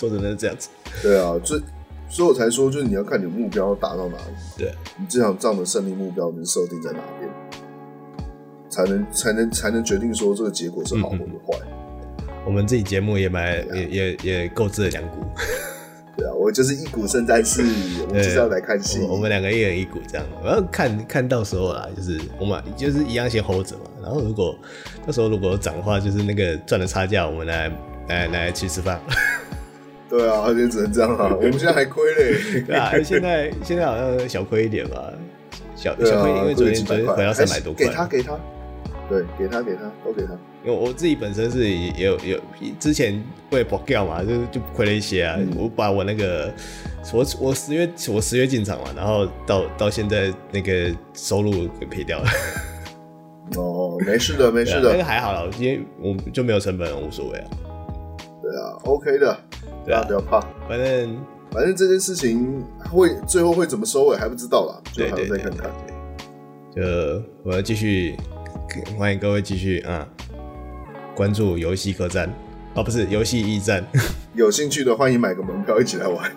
[0.00, 0.70] 说真的是这样子。
[1.02, 1.62] 对啊，所以
[2.08, 4.34] 所以我才说，就是你要看你的目标要达到哪里。
[4.56, 7.30] 对，你这场仗的胜利目标能设定在哪边，
[8.70, 11.58] 才能才能才能决定说这个结果是好或者坏。
[12.46, 15.18] 我们自己节目也买、啊、也也也购置了两股。
[16.16, 17.62] 对啊，我就是一股胜在是，
[18.02, 19.00] 我们就是要来看戏。
[19.08, 23.84] 我们两个一人一股这样，我要看看到时候啦，就是我们就是一样先 hold 着嘛。
[24.02, 24.58] 然后如果
[25.06, 27.72] 到时候如果涨的话，就是那个赚的差价，我们来
[28.08, 29.00] 来来去吃饭。
[30.10, 31.32] 对啊，而且只能这样啊。
[31.38, 32.62] 我们现在还亏嘞。
[32.66, 35.12] 对啊，现在现在好像小亏一点吧，
[35.76, 37.86] 小小亏，因为昨天昨天回到三百多块。
[37.86, 38.38] 给他给他，
[39.08, 40.32] 对，给他给他都给他。
[40.62, 42.38] 因为我自己本身是也有有
[42.78, 45.36] 之前会博掉嘛，就就亏了一些啊。
[45.38, 46.52] 嗯、我把我那个
[47.14, 52.28] 我我十月我十月进场嘛，然后到到现在那个收入给赔掉了。
[53.56, 57.46] 哦，没事的，没事的，那个还好了，因为我就没有成本，无所谓啊。
[58.42, 59.38] 对啊，OK 的，
[59.84, 61.16] 对啊，不要怕，反正
[61.50, 65.70] 反正这件事情会最后会怎么收尾还不知道啦，就还要再看看。
[66.74, 68.16] 对对对对，就我要继续。
[68.96, 70.36] 欢迎各位继续啊、嗯、
[71.16, 72.32] 关注游戏客栈
[72.74, 73.84] 哦，不是游戏驿站。
[74.34, 76.30] 有兴趣的欢迎买个门票一起来玩。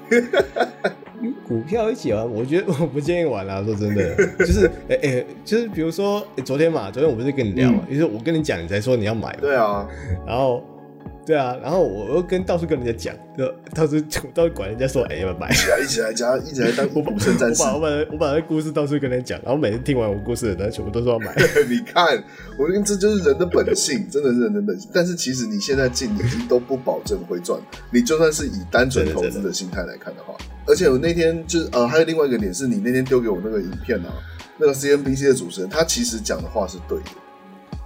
[1.47, 3.63] 股票一起玩，我觉得 我不建议玩啦。
[3.63, 9.32] 说真的，就是哎哎、欸，就是比如说、欸、昨天嘛，昨天我不是跟你聊嘛，就、嗯、是我跟你讲，你才说你要买。
[9.39, 9.88] 对啊，
[10.25, 10.63] 然后。
[11.25, 13.97] 对啊，然后我又跟到处跟人家讲，就到处
[14.33, 17.63] 到处管人家说，哎，要买，一起来，一起来加，一起来当股神战士。
[17.63, 21.33] 我把我把我把那故事到处跟人家讲，然后每次听完我故事的人全部都说要买。
[21.69, 22.21] 你看，
[22.57, 24.89] 我跟这就是人的本性，真的是人的本性。
[24.93, 27.57] 但是其实你现在进，已经都不保证会赚。
[27.89, 30.36] 你就算是以单纯投资的心态来看的话，
[30.67, 34.12] 而且我那天就是呃，还有另外一个点是你那天丢给我那个影片啊，
[34.57, 37.05] 那个 CNBC 的主持人，他其实讲的话是对的。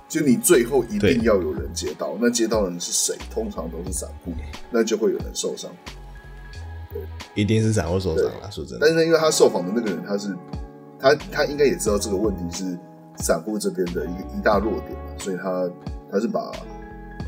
[0.08, 3.18] 就你最后一定要有人接到，那接到的人是谁？
[3.30, 4.32] 通常都是散户，
[4.72, 5.70] 那就会有人受伤。
[6.94, 7.02] 对，
[7.36, 8.86] 一定是散户受伤了，说真的。
[8.86, 10.34] 但是呢，因为他受访的那个人，他是
[10.98, 12.78] 他他应该也知道这个问题是
[13.18, 15.70] 散户这边的一个一大弱点，所以他
[16.10, 16.54] 他是把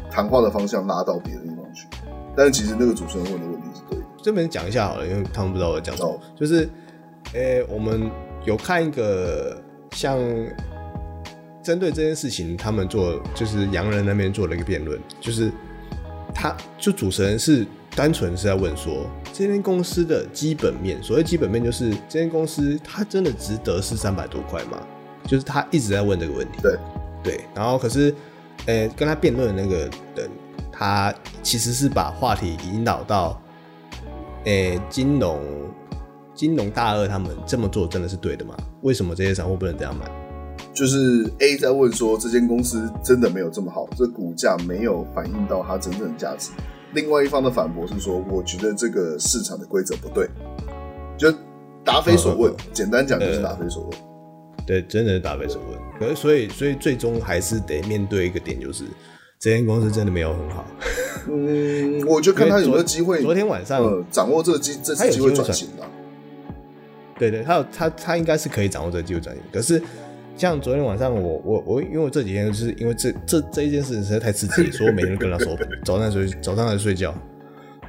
[0.09, 1.85] 谈话的方向拉到别的地方去。
[2.33, 4.05] 但是其实那个主持人问的问题是对的。
[4.23, 6.69] 这边讲一下好了，因为他们不知道我讲什就是，
[7.33, 8.09] 呃、欸，我们
[8.45, 9.61] 有看一个
[9.91, 10.17] 像。
[11.69, 15.51] 针对这件事情，他们做就是洋人那边做了一个辩论，就是
[16.33, 17.63] 他就主持人是
[17.95, 24.81] 单纯是在问说，这间公司的基本面，所谓基本面就是这间公司它真的值得是三百多块吗？
[25.27, 26.57] 就是他一直在问这个问题。
[26.59, 26.75] 对
[27.21, 28.11] 对，然后可是，
[28.65, 30.27] 呃、欸，跟他辩论的那个人，
[30.71, 33.39] 他其实是把话题引导到，
[34.43, 35.39] 呃、欸，金融
[36.33, 38.57] 金融大鳄他们这么做真的是对的吗？
[38.81, 40.09] 为什么这些散户不能这样买？
[40.73, 46.51] 就是 A 在问说，这间公司真的没有这么好，这股价没有反映到它真正的价值。
[46.93, 50.29] 另外一方的反驳是说，我觉得这个市场的规则不对，
[51.17, 51.31] 就
[51.83, 52.53] 答非所问。
[52.71, 53.91] 简单讲就是答非所问。
[54.65, 55.79] 对，真的是答非所问。
[55.99, 58.85] 可是所以所以最终还是得面对一个点，就是
[59.37, 60.65] 这间公司真的没有很好。
[61.29, 63.21] 嗯，我就看他有没有机会。
[63.21, 65.85] 昨天晚上、呃、掌握这个机，这次机会转型了。
[67.17, 69.81] 对对，他有他他应该是可以掌握这个机会转型，可是。
[70.39, 77.13] 像昨天晚上我，我我，因为我这几天就是因为这这这一件事情实在太刺激，所以我每天跟他说， 早上睡早上来睡觉，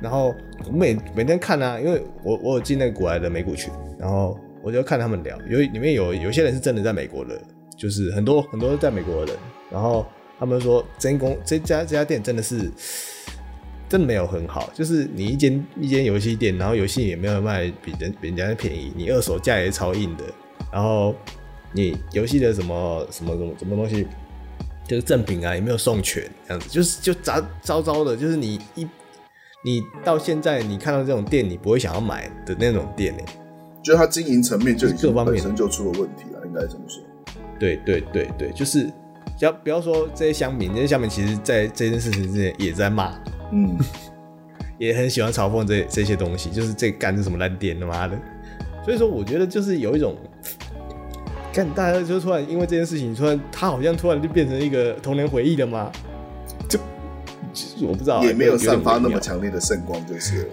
[0.01, 0.35] 然后
[0.67, 7.41] 我每每天看啊，因为我我有进那个国外的美股群，然后我就看他们聊，有里面有有些人是真的在美国的，
[7.79, 9.37] 就是很多很多在美国的人，
[9.71, 10.05] 然后
[10.37, 12.69] 他们说真公这家这家店真的是
[13.89, 20.25] 真的没有很好，就是你一间一间游戏店，然后游戏也没有卖比人比人家便宜，你二手价也超硬的，
[20.73, 21.15] 然后。
[21.73, 24.07] 你游戏的什么什么什么什么东西，
[24.87, 28.85] 就是赠品啊，也没有送全，这样子就是就杂糟糟的，就是你一
[29.65, 33.23] 你到现在你看到这种店，你不会想要买的那种店呢，
[33.85, 37.01] 就是它经营层面就已经本身就出了问题了，应该这么说。
[37.59, 38.91] 对对对对，就是
[39.39, 43.15] 不要不要说这些乡民，这些乡民其实在这件事情之前也在骂，
[43.53, 43.79] 嗯，
[44.77, 48.19] 也很喜欢嘲讽这这些东西，就是这干是什么烂店他妈的，
[48.85, 50.17] 所以说我觉得就是有一种。
[51.65, 55.93] 看，大家就突然因为这件事情，突然他好像突然就变成一个童年回忆了吗？
[56.69, 56.79] 就，
[57.53, 60.49] 就我不知道，也没有散发那么强烈的圣光，就是了。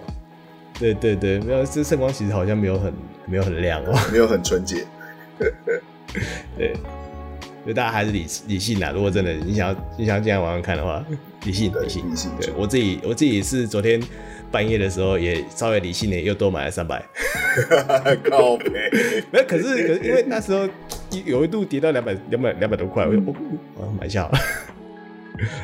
[0.78, 2.92] 对对对，没有这圣光，其实好像没有很
[3.26, 4.84] 没有很亮哦，没有很纯洁。
[6.56, 6.74] 对，
[7.62, 8.90] 所以大家还是理理性啦。
[8.94, 11.04] 如果真的你想要你想要这样玩玩看的话，
[11.44, 12.30] 理性理性理性。
[12.40, 14.00] 对我自己我自己是昨天。
[14.50, 17.04] 半夜的时候也稍微理性点，又多买了三百。
[18.30, 18.70] 靠北，
[19.30, 20.66] 没有，可是可是因为那时候
[21.24, 23.34] 有一度跌到两百两百两百多块，我就我
[23.76, 24.32] 我买下了。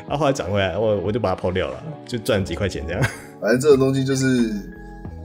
[0.07, 3.01] 然 后后来涨回来，我我就把它抛掉了，就赚几块钱这样。
[3.41, 4.25] 反正这种东西就是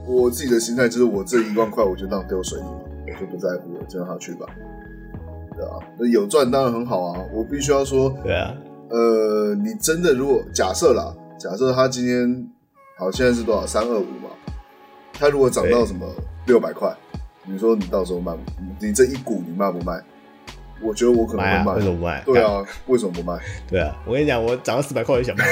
[0.05, 2.65] 我自己的心态，就是我这一万块我就当丢水里，
[3.07, 4.45] 我就不在乎了，就让它去吧。
[5.55, 7.19] 对啊，那有赚当然很好啊。
[7.33, 8.53] 我必须要说，对啊，
[8.89, 12.47] 呃，你真的如果假设啦，假设它今天。
[12.97, 13.65] 好，现在是多少？
[13.65, 14.29] 三二五嘛。
[15.13, 16.05] 它如果涨到什么
[16.45, 16.95] 六百块，
[17.45, 18.39] 你说你到时候卖不？
[18.79, 19.99] 你这一股你卖不卖？
[20.81, 21.73] 我觉得我可能会卖。
[21.75, 22.23] 为什么不卖？
[22.25, 23.39] 对啊，为什么不卖？
[23.69, 25.45] 对啊，我跟你讲，我涨到四百块我就想卖。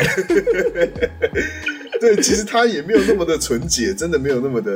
[2.00, 4.72] 对，其实它也没有那么的纯洁，真的没有那么的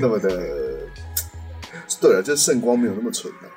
[0.00, 0.28] 那么的。
[2.00, 3.48] 对啊，就是圣光没有那么纯的。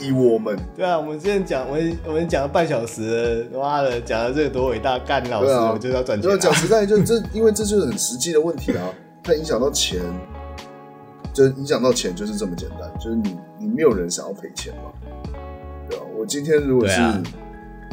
[0.00, 6.36] 以我们对啊，我们之前讲，我们我们讲了半小时，妈的，讲的这个多伟大，干老师，啊、我就要赚钱、啊。
[6.36, 8.94] 讲实在，就这，因为这就是很实际的问题啊，
[9.24, 10.00] 它影响到钱，
[11.32, 14.92] 就影响到钱就是这么简单，就是你你没有人想要赔钱嘛？
[16.18, 17.22] 我今天如果是、啊、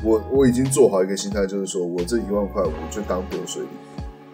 [0.03, 3.67] 我我已经做好一个心态，就是说我这一万块我就当丢水里，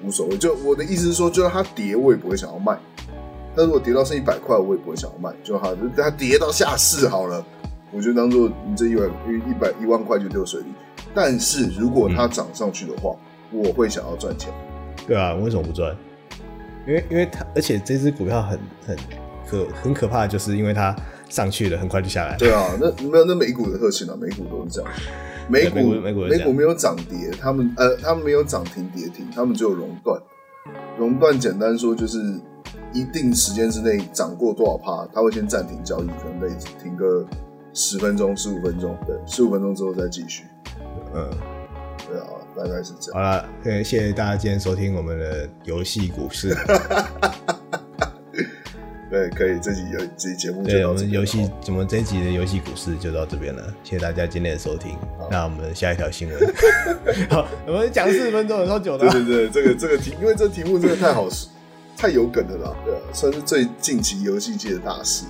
[0.02, 0.38] 无所谓。
[0.38, 2.78] 就我的意思是说，就让它跌，我也不会想要卖。
[3.54, 7.46] 但如果跌到剩一百块，我也不会想要卖，就好，就它跌到下市好了。
[7.92, 10.68] 我就当做你这一万一百一万块就丢水里。
[11.14, 13.14] 但是如果它涨上去的话，
[13.52, 14.54] 嗯、我会想要赚钱。
[15.06, 15.94] 对啊，为什么不赚？
[16.88, 18.98] 因为因为它，而且这只股票很很
[19.46, 20.96] 可很可怕，就是因为它
[21.32, 22.36] 上去了，很快就下来。
[22.38, 24.92] 对啊，那没有那美股的特性啊，美股都是这样。
[25.50, 30.22] 美股美股美股没有涨跌，他们呃他们没有涨停跌停，他们只有熔断。
[31.00, 32.20] 熔断简单说就是
[32.94, 36.50] 一定时间之内涨过多少趴，他会先暂停交易，可能得
[36.84, 37.26] 停个
[37.74, 40.44] 十分钟、十五分钟，对，十五分钟之后再继续。
[41.16, 41.30] 嗯，
[42.08, 43.14] 对啊，大概是这样。
[43.14, 46.56] 好了，谢谢大家今天收听我们的游戏股市。
[49.12, 54.96] 对，可以，这集游这集节目就对，我们游戏怎么这一集的游戏股市就到这边了，谢谢大家今天的收听。
[55.30, 56.40] 那我们下一条新闻，
[57.30, 59.10] 好，我们讲四十分钟有超久的。
[59.10, 61.28] 对对对，这个这个题，因为这个题目真的太好，
[61.98, 65.26] 太有梗了啦，对啊，算是最近期游戏界的大事，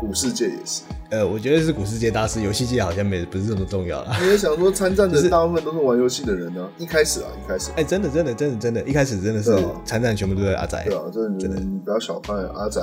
[0.00, 0.80] 股市界也是。
[1.10, 4.16] 呃，我觉得是股市界大事，游戏界好像没不是这么重要了。
[4.18, 6.66] 你也想说参战的大部分都是玩游戏的人呢？
[6.78, 10.84] 一开始啊，一开始，哎，真的真的真的真的，一开始真的是参战全部都在阿宅。
[10.86, 12.80] 对啊，真的真的，你不要小看阿宅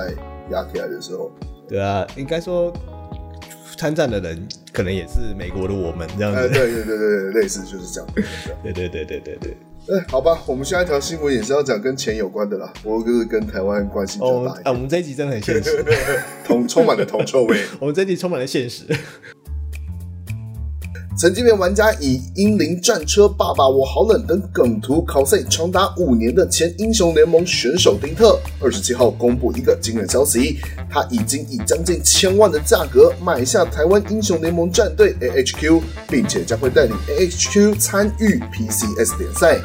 [0.50, 1.30] 压起来的时候。
[1.68, 2.72] 对啊，应该说
[3.76, 6.48] 参战的人可能也是美国的我们这样子。
[6.48, 8.08] 对对对对，类似就是这样。
[8.62, 9.56] 对对对对对对。
[9.86, 12.72] 哎，好吧，我们下一条新闻也是要讲跟钱有关的啦。
[12.82, 14.66] 不过就是跟台湾关系比较大一点。
[14.66, 15.84] 啊，我们这一集真的很现实，
[16.46, 17.58] 同充满了铜臭味。
[17.80, 18.84] 我们这一集充满了现实。
[21.16, 30.58] 曾经被玩家以“英灵战车爸爸我好冷”等梗图 cos，长达五年的前英雄联盟选手丁特，二十七号公布一个惊人消息：
[30.90, 39.60] 他已经以将近千万的价格买下台湾英雄联盟战队 AHQ，并且将会带领 AHQ 参与 PCS 联赛。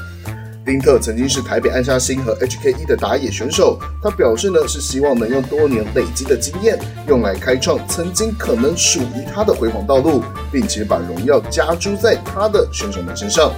[0.66, 13.52] 丁特曾经是台北暗杀星和 HK1 的打野选手，他表示呢是希望能用多年累积的经验，用来开创曾经可能属于他的辉煌道路，并且把荣耀加诸在他的选手们身上。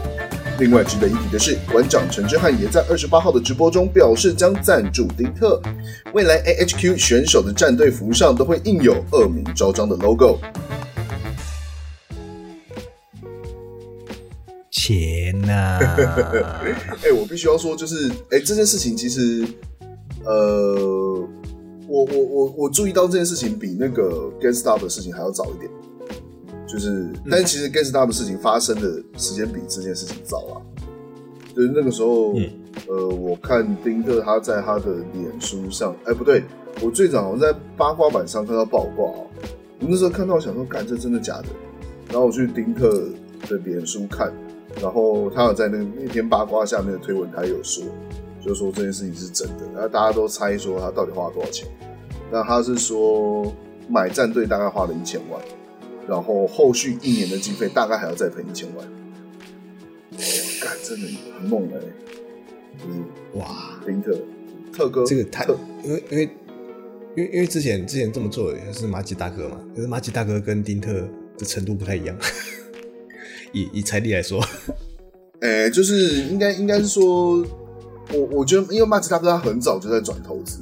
[0.59, 5.59] 另外值得一提的是，馆长陈之汉也在二十八号的直播中表示将赞助丁特，
[6.13, 10.39] 未来 AHQ 选手的战队服上都会印有恶名昭彰的 logo。
[14.81, 15.77] 钱呐！
[17.03, 19.45] 哎、欸，我必须要说，就是哎、欸，这件事情其实，
[20.25, 20.73] 呃，
[21.87, 25.69] 我我我我注意到这件事情比那个 GameStop 的事情还要早一点，
[26.67, 30.57] 就是，嗯、但其实 GameStop 的事情发生的时间比这件事情早啊。
[31.55, 32.49] 就是那个时候，嗯、
[32.87, 36.43] 呃，我看丁特他在他的脸书上，哎、欸，不对，
[36.81, 39.21] 我最早好像在八卦版上看到报挂啊，
[39.79, 41.49] 我那时候看到想说，干，这真的假的？
[42.09, 43.07] 然后我去丁特
[43.47, 44.33] 的脸书看。
[44.79, 47.83] 然后他有在那个那篇八卦下面的推文，他也有说，
[48.45, 49.65] 就说这件事情是真的。
[49.73, 51.67] 然后大家都猜说他到底花了多少钱？
[52.31, 53.53] 那他是说
[53.89, 55.41] 买战队大概花了一千万，
[56.07, 58.87] 然后后续一年的经费大概还要再赔一千万。
[60.61, 61.07] 干，真的
[61.37, 61.79] 很猛哎！
[62.87, 63.03] 嗯，
[63.33, 64.17] 哇，丁特
[64.71, 65.45] 特哥，这个太
[65.83, 66.23] 因为因为
[67.15, 70.93] 因为因为之前之前这么做的是马吉大哥嘛，可是马吉大哥跟丁特
[71.37, 72.15] 的程度不太一样。
[73.53, 74.41] 以以财力来说，
[75.41, 77.45] 哎、欸，就是应该应该是说，
[78.13, 80.59] 我我觉得，因为马吉大哥他很早就在转投资，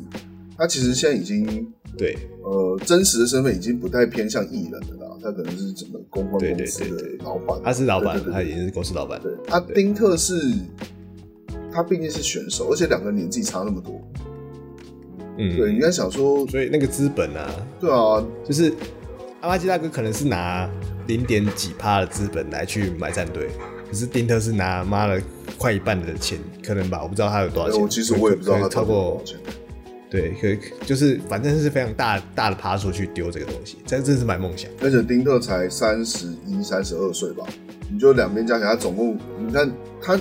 [0.57, 9.19] 他其实现在已经对呃真实的身份已经不太偏向艺人了啦，他可能是整个公关公司的老板，他是老板，他已经是公司老板。
[9.21, 10.33] 对，他丁特是，
[11.71, 14.01] 他毕竟是选手，而且两个年纪差那么多，
[15.37, 18.73] 嗯，对，你在想说，所以那个资本啊，对啊，就是
[19.41, 20.69] 阿马吉大哥可能是拿。
[21.09, 23.49] 零点几趴的资本来去买战队，
[23.89, 25.19] 可是丁特是拿妈了
[25.57, 27.81] 快一半的钱，可能吧，我不知道他有多少钱。
[27.81, 29.21] 我其实我也不知道他超过。
[30.07, 34.69] 对，可就是反正是非常大大的趴数去丢这个东西，这真是买梦想。
[34.81, 37.43] 而且丁特才三十一、三十二岁吧，
[37.91, 40.15] 你就两边加起来，他总共你看他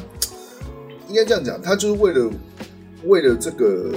[1.07, 2.31] 应该这样讲，他就是为了
[3.05, 3.93] 为了这个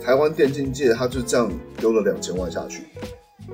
[0.00, 2.82] 台湾电竞界，他就这样丢了两千万下去。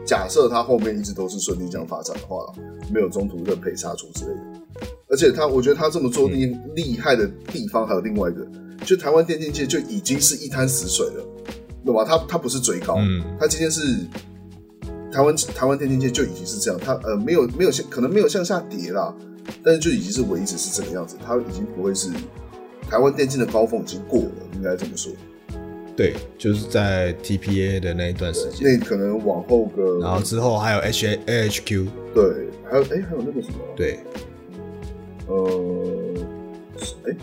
[0.04, 2.52] 假设他后面一直都是顺利这样发展的话，
[2.92, 8.46] 没有中途任赔杀出之类的，而且他，我觉得他这么做厉厉害的地方还有另外一个，
[8.84, 11.24] 就台湾电竞界就已经是一滩死水了，
[11.84, 12.04] 懂吗？
[12.04, 12.96] 他他不是追高，
[13.38, 13.98] 他今天是
[15.12, 19.14] 台湾台湾电竞界就已经是这样，他呃没有没有向可能没有向下跌啦，
[19.62, 22.10] 但是就已经是维持是这个样子，他已经不会是
[22.88, 25.12] 台湾电竞的高峰已经过了，应该这么说。
[25.94, 32.24] 对，就是在 TPA 的那一段时间，那可能往后个，然后之后还有 H A H Q，对，
[32.70, 33.98] 还有哎，还有那个什么，对，
[35.26, 36.14] 呃，
[37.04, 37.14] 哎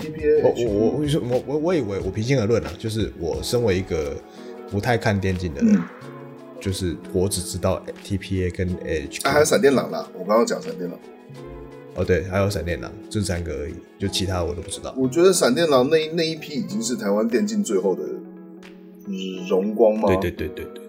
[0.00, 4.16] ，TPA，我我我我我我以为我平心而论啊，就是我身为一个
[4.70, 5.82] 不太看电竞的人，嗯、
[6.58, 10.98] 就是我只知道 TPA 跟 H，啊，还有闪电狼啦，我刚刚讲闪电狼。
[11.96, 14.94] 哦，对，还有闪电狼，就三个而已，就其他我都不知道。
[14.96, 18.02] 我觉得闪电狼那那一批已经是台湾电竞最后的
[19.48, 20.08] 荣光嘛。
[20.08, 20.84] 对对对对对。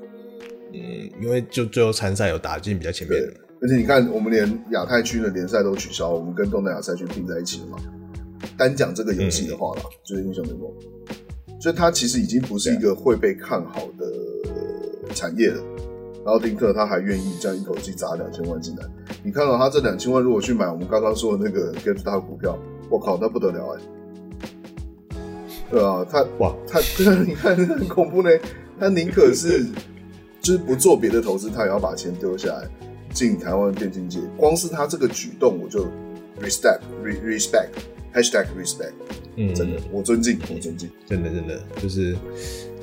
[0.74, 3.34] 嗯，因为就最后参赛有打进比较前面的。
[3.62, 7.78] 而且你看，我们连亚太区的联赛都取消，我们跟东南亚赛区并在一起了嘛。
[8.58, 10.70] 单讲这个游戏的话啦，嗯、就是英雄联盟，
[11.60, 15.64] 所以它其实已经不是一个会被看好的产业了。
[16.24, 18.86] 然后丁克他还愿意这样一口气砸两千万进来，
[19.24, 22.58] 你看到他这两千万如果去买我们刚刚说的那个 GameStar 股票，
[22.90, 23.88] 我靠，那不得了哎、欸！
[25.70, 26.80] 对啊，他哇，他
[27.26, 28.30] 你看很恐怖呢，
[28.80, 29.66] 他宁可是
[30.42, 32.68] 就是不做别的投资，他也要把钱丢下来
[33.12, 34.20] 进台湾电竞界。
[34.38, 35.86] 光是他这个举动，我就
[36.42, 37.70] respect respect
[38.14, 38.94] hashtag respect，
[39.36, 42.16] 嗯，真的，我尊敬，我尊敬，真的真的就是。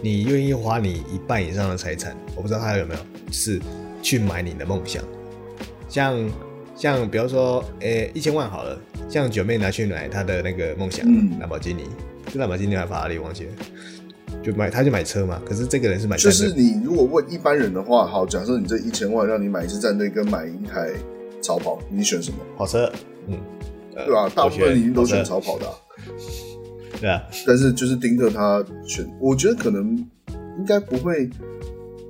[0.02, 3.00] 你愿意花你一半以上的财产，我不知道他有没有，
[3.32, 3.58] 是
[4.02, 5.02] 去买你的梦想。
[5.94, 6.28] 像
[6.74, 8.76] 像比如说，诶、欸，一千万好了，
[9.08, 11.06] 像九妹拿去买她的那个梦想，
[11.38, 11.84] 兰博基尼，
[12.32, 13.16] 是兰博基尼还是法拉利？
[13.16, 13.52] 忘记了，
[14.42, 15.40] 就买他就买车嘛。
[15.46, 20.90] 可是这个人是买车，就是你如果问一般人的话，好，假设你这一千万让你买一支战队跟买一台
[21.40, 22.38] 超跑，你选什么？
[22.58, 22.90] 跑车，
[23.28, 23.38] 嗯，
[23.94, 24.32] 对吧、啊？
[24.34, 25.74] 大部分人已经都选超跑的、啊。
[27.00, 29.96] 对啊，但是就是丁特他选，我觉得可能
[30.58, 31.30] 应该不会。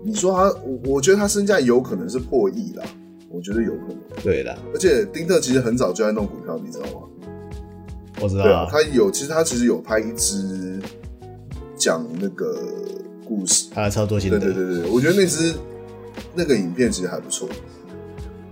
[0.07, 2.85] 你说他，我我觉得他身价有可能是破亿啦，
[3.35, 3.99] 我觉得有可能。
[4.23, 7.09] 对的，而且丁特其实很早就在弄股票，你知道吗？
[8.21, 8.45] 我知道。
[8.45, 10.81] 对啊，他有，其实他其实有拍一支
[11.77, 12.57] 讲那个
[13.27, 14.39] 故事，他的操作心得。
[14.39, 15.55] 对对对对，我觉得那支
[16.35, 17.49] 那个影片其实还不错，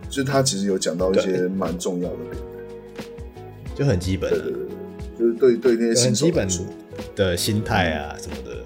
[0.08, 2.42] 就是他其实有讲到一些蛮重要的点，
[3.76, 4.36] 就很基本的。
[4.40, 4.68] 对对对
[5.18, 6.48] 就是对对那些很基本
[7.14, 8.56] 的心态啊什么的，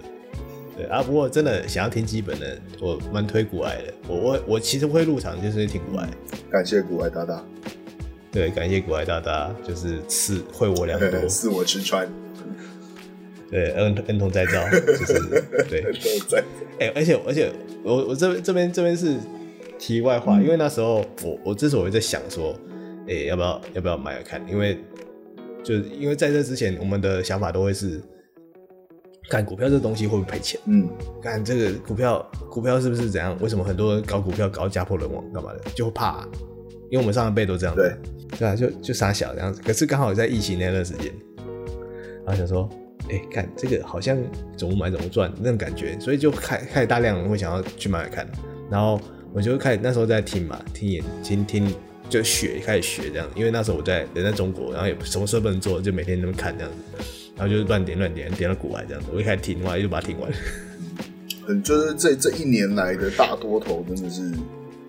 [0.77, 1.03] 对啊。
[1.03, 3.95] 不过真的想要听基本的，我蛮推股癌的。
[4.07, 6.09] 我我我其实会入场就是听股癌。
[6.51, 7.45] 感谢股癌大大。
[8.31, 12.07] 对，感谢股癌大大，就是赐惠我良多， 赐我吃穿。
[13.51, 15.85] 对，恩恩同再造，就是 对。
[16.79, 17.51] 哎、欸，而且而且
[17.83, 19.17] 我我这边这边这边是
[19.79, 22.55] 题外话，嗯、因为那时候我我之所以在想说，
[23.09, 24.79] 哎、欸，要不要要不要买来看，因为。
[25.65, 28.01] 就是因为在这之前，我们的想法都会是，
[29.29, 30.61] 看股票这东西会不会赔钱？
[30.67, 30.89] 嗯，
[31.23, 33.37] 看这个股票，股票是不是怎样？
[33.41, 35.61] 为什么很多人搞股票搞家破人亡干嘛的？
[35.75, 36.29] 就会怕、啊，
[36.91, 37.83] 因为我们上一辈都这样子。
[38.31, 39.61] 对，对啊，就就傻小这样子。
[39.63, 41.13] 可是刚好在疫情那段时间，
[42.25, 42.69] 然后想说，
[43.09, 44.17] 哎、欸，看这个好像
[44.57, 48.27] 怎么买怎么赚那种感觉，所以就开开始大量人会想要去买来看。
[48.71, 49.01] 然后
[49.33, 51.75] 我就开始那时候在听嘛，听演听听。
[52.09, 60.31] 就学开始学这样，因为那时候我在人在中国，然后也什么事不能做，就每天那么看这样子，然后就是乱点乱点点到股癌这样子，我一开始听，完就把它听完。
[61.49, 64.33] 嗯，就是这这一年来的大多头，真的是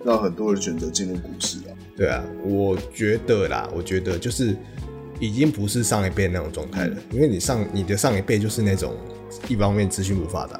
[0.03, 1.75] 让很多人选择进入股市啊。
[1.95, 4.55] 对啊，我觉得啦，我觉得就是
[5.19, 8.95] 已经不是上一辈那种状态了，嗯、因为你上你的上一辈就是那种
[9.47, 10.59] 一方面资讯不发达，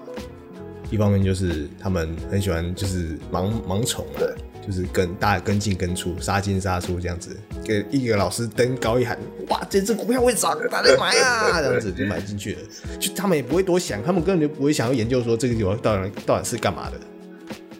[0.92, 4.20] 一方面就是他们很喜欢就是盲盲从啊。
[4.20, 4.36] 对
[4.68, 7.30] 就是跟大家跟进跟出，杀进杀出这样子，
[7.64, 12.60] 给一个老师登高一喊，哇，这只股票会涨，大家买啊，这样子就买进去了。
[13.00, 16.98] 就他们也不会多想，他们根本就不会想要研究说这个地方到底到底是干嘛的，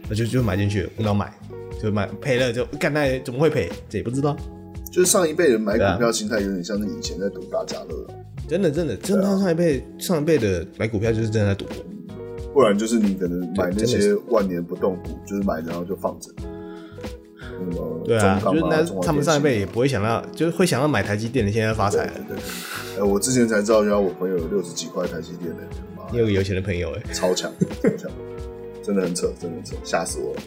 [0.08, 1.30] 那就就买进去了，无脑买，
[1.84, 3.70] 就买赔了就干，那怎么会赔？
[3.90, 4.38] 这也不知道。
[4.90, 8.08] 就是上一辈人买股票心态有点像是以前在赌大家乐，
[8.48, 11.66] 真的真的，真的上一辈上一辈的买股票就是真的在赌，
[12.54, 16.32] 不然就是你可能买那些万年不动股，就是买然后就放着。
[18.06, 22.06] 对啊，就是那他们上一辈也不会想到，就是会想到买台积电的，现在发财。
[22.06, 22.38] 对对
[22.96, 25.64] 对，我之前才知道，原来我朋友有六十几块台积电的，
[26.12, 27.52] 你有个有钱的朋友哎，超强，
[27.84, 28.12] 超强，
[28.84, 30.42] 真的很扯，真的很扯，吓死我了。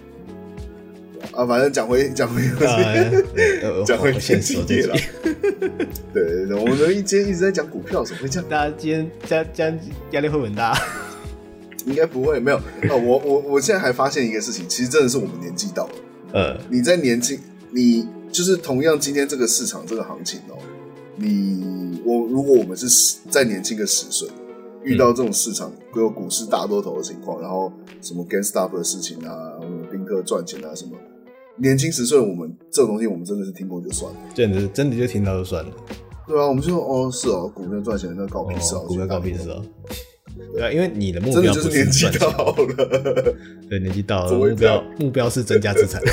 [1.32, 2.42] 啊，反正讲回讲回
[3.84, 4.96] 讲回现实点了。
[6.14, 8.48] 对对，我们今天一直在讲股票，怎么会这样？
[8.48, 9.78] 大家今天这样这样
[10.12, 10.76] 压力会很大？
[11.86, 12.56] 应该不会，没有。
[12.56, 15.92] 哦，我我我现在还发现一个事情，其实真的是我们年纪到了。
[16.32, 17.38] 呃，你在年轻，
[17.72, 20.56] 你就是同样今天这个市场这个行情哦，
[21.16, 24.28] 你我如果我们是再年轻个十岁，
[24.84, 29.60] 遇到这种市场，会有股市大多头的情况，然后什么 GameStop 的事情啊，
[29.90, 30.92] 丁特赚钱啊什么，
[31.56, 35.72] 年轻十岁我们这种东西我们真的是听过就算了，真的真的就听到就算了。
[36.28, 39.60] 对啊，我们就说哦是哦，股票赚钱那搞屁事啊，股票搞屁事啊。
[40.52, 42.54] 对啊，因为你的目标不是年纪到了，
[43.68, 46.00] 对，年纪到了，目标目标是增加资产。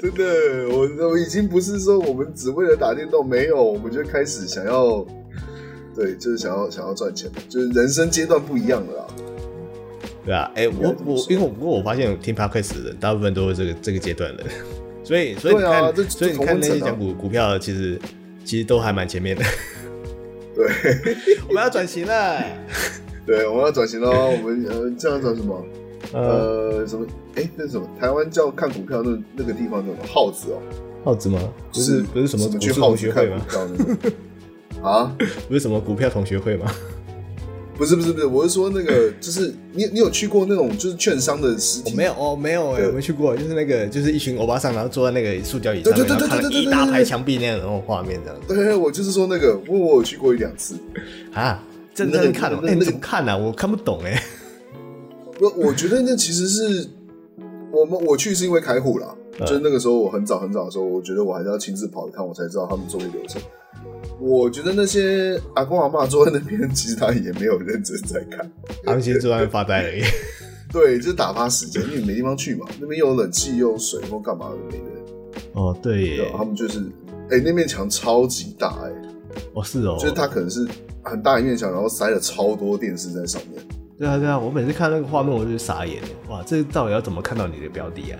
[0.00, 5.06] 真的，我我已经不是说我们只为了打电动，没有，我们就开始想要，
[5.94, 9.06] 对，就是想要想要赚钱，就是人生阶段不一样了啦。
[10.24, 14.44] 对啊，哎、欸，我我因为我不过我发现听 podcast 的人大部分都是这个这个阶段的，
[15.04, 18.00] 所以所以你看，啊、所以你看那些讲股股票，其实
[18.42, 19.44] 其实都还蛮前面的。
[20.54, 20.66] 对，
[21.46, 22.42] 我们要转型了。
[23.26, 24.10] 对，我们要转型喽。
[24.10, 25.64] 我们呃，这样叫什么？
[26.12, 27.06] 呃，什么？
[27.36, 27.86] 哎、欸，那是什么？
[28.00, 30.06] 台湾叫看股票那那个地方叫什么？
[30.08, 30.58] 耗子哦，
[31.04, 31.38] 耗子吗？
[31.72, 33.46] 不是，不是什么股去同学会吗？
[34.82, 35.16] 啊，
[35.48, 36.66] 不是什么股票同学会吗？
[37.76, 41.92] 不是不是不是，我是说那个，就是你你有去过那种就是券商的实体？
[41.92, 48.38] 我没有哦，没有哎，我没去过，就是那个就是一群欧巴桑，然后坐在那个塑胶椅上面，然后看一大排墙壁那样的那种画面这样。
[48.46, 50.74] 对，我就是说那个，因为我有去过一两次
[51.32, 51.62] 啊，
[51.94, 53.36] 真的看哦，那你怎么看呢？
[53.36, 54.22] 我看不懂哎。
[55.38, 56.88] 不，我觉得那其实是
[57.72, 63.40] 我们我去是因为开户啦，就是那个时候我很早很早的时候，我觉得我还是要亲自跑一趟，我才知道他们作业流程。
[64.18, 68.50] 我觉得那些阿公阿嬷坐在那边，其实他也没有认真在看，
[68.84, 70.02] 他们其实坐在那边发呆而已。
[70.70, 75.40] 对，就是打发时间，因为没地方去嘛，那边又有冷气又有水或干嘛的没的。
[75.54, 76.78] 哦，对耶，他们就是，
[77.30, 78.92] 哎、欸，那面墙超级大，哎，
[79.54, 80.68] 哦是哦，就是他可能是
[81.02, 83.62] 很大一面墙，然后塞了超多电视在上面。
[83.98, 88.18] 对啊对啊，我每次看那个画面，我就傻眼，哇，这到底要怎么看到你的标的啊？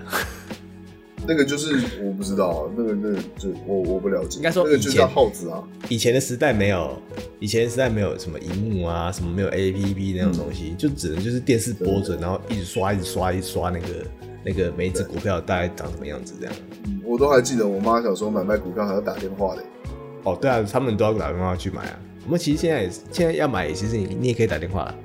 [1.27, 4.37] 那个就是我不知道、啊，那个那个就我我不了解。
[4.37, 5.63] 应该说，那个就叫耗子啊。
[5.87, 6.99] 以前的时代没有，
[7.39, 13.87] 以前的时代没有什么荧幕啊，什么没有 APP 那种东西，嗯、就只能就是电视播着，然后一直刷，一直刷，一直刷那个
[14.43, 16.55] 那个每一只股票大概长什么样子这样。
[17.05, 19.63] 我都还记得我妈小时候买卖股票还要打电话的。
[20.23, 21.99] 哦，对啊，他们都要打电话去买啊。
[22.25, 24.95] 我们其实现在也现在要买，其实你你也可以打电话了。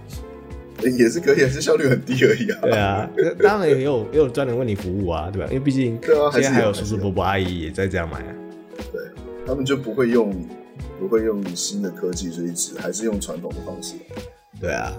[0.82, 2.58] 也是可以，也是效率很低而已啊。
[2.62, 3.10] 对啊，
[3.42, 5.48] 当然也有也有专人为你服务啊，对吧？
[5.48, 5.98] 因为毕竟
[6.32, 8.34] 现在还有叔叔伯伯阿姨也在这样买啊。
[8.92, 9.00] 对，
[9.46, 10.34] 他们就不会用
[11.00, 13.94] 不会用新的科技，所以只还是用传统的方式。
[14.60, 14.92] 对啊。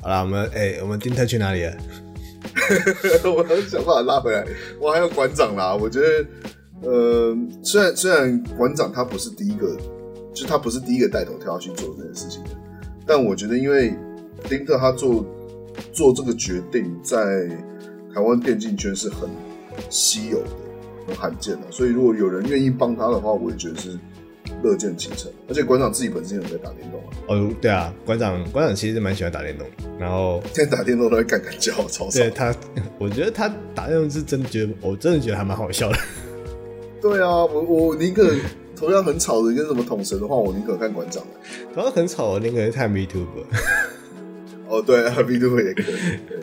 [0.00, 1.76] 好了，我们哎、欸，我们丁特去哪里了？
[3.24, 4.44] 我还想办法拉回来。
[4.80, 6.26] 我还有馆长啦，我觉得，
[6.82, 9.76] 呃，虽然虽然馆长他不是第一个，
[10.34, 12.50] 就他不是第一个带头跳下去做这件事情的，
[13.06, 13.94] 但我觉得因为。
[14.46, 15.24] 丁特他做
[15.90, 17.48] 做这个决定，在
[18.12, 19.26] 台湾电竞圈是很
[19.88, 20.50] 稀有的、
[21.06, 23.98] 很罕见的，所以如果有人愿意帮他的话，我也觉得是
[24.62, 25.32] 乐见其成。
[25.48, 27.16] 而且馆长自己本身也有在打电动啊。
[27.28, 29.66] 哦，对啊，馆长馆长其实蛮喜欢打电动，
[29.98, 32.10] 然后现在打电动都会干干叫，超爽。
[32.10, 32.54] 对他，
[33.00, 35.96] 我觉得他打电动是真的觉得，我真的觉得还蛮好笑的。
[37.00, 38.30] 对啊，我我宁可
[38.84, 41.22] 同样很吵的跟什么统神的话，我宁可看馆长。
[41.72, 43.44] 同样很吵的，宁可看 VTuber。
[44.68, 45.94] 哦，对啊，V Two 也可以，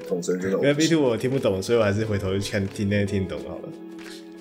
[0.07, 0.57] 统神真的。
[0.61, 3.69] 因为 V Two 我听不懂，所以我还是回头去看听那听懂好了。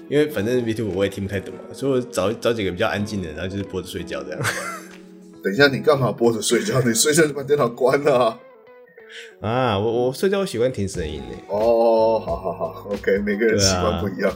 [0.09, 4.41] 因为反正 V Two 我也听不太懂，所以我找找几个比较安静的，然后就是播着睡觉这样。
[5.43, 6.81] 等一下，你干嘛播着睡觉？
[6.83, 8.39] 你睡觉就把电脑关了啊！
[9.41, 11.37] 啊，我我睡觉我喜欢听声音的。
[11.49, 14.31] 哦，好好好，OK，每个人习惯不一样。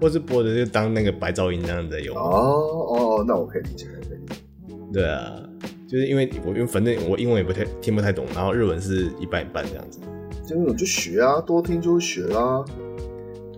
[0.00, 2.16] 啊、或是播的就当那个白噪音那样的用。
[2.16, 4.74] 哦哦，那我可以理解，可以理解。
[4.92, 5.42] 对啊。
[5.86, 9.98] 就是因为我因为反正我英文也不太听不太懂，然后日文是一半一半这样子。
[10.46, 12.64] 听不懂就学啊，多听就会学啦。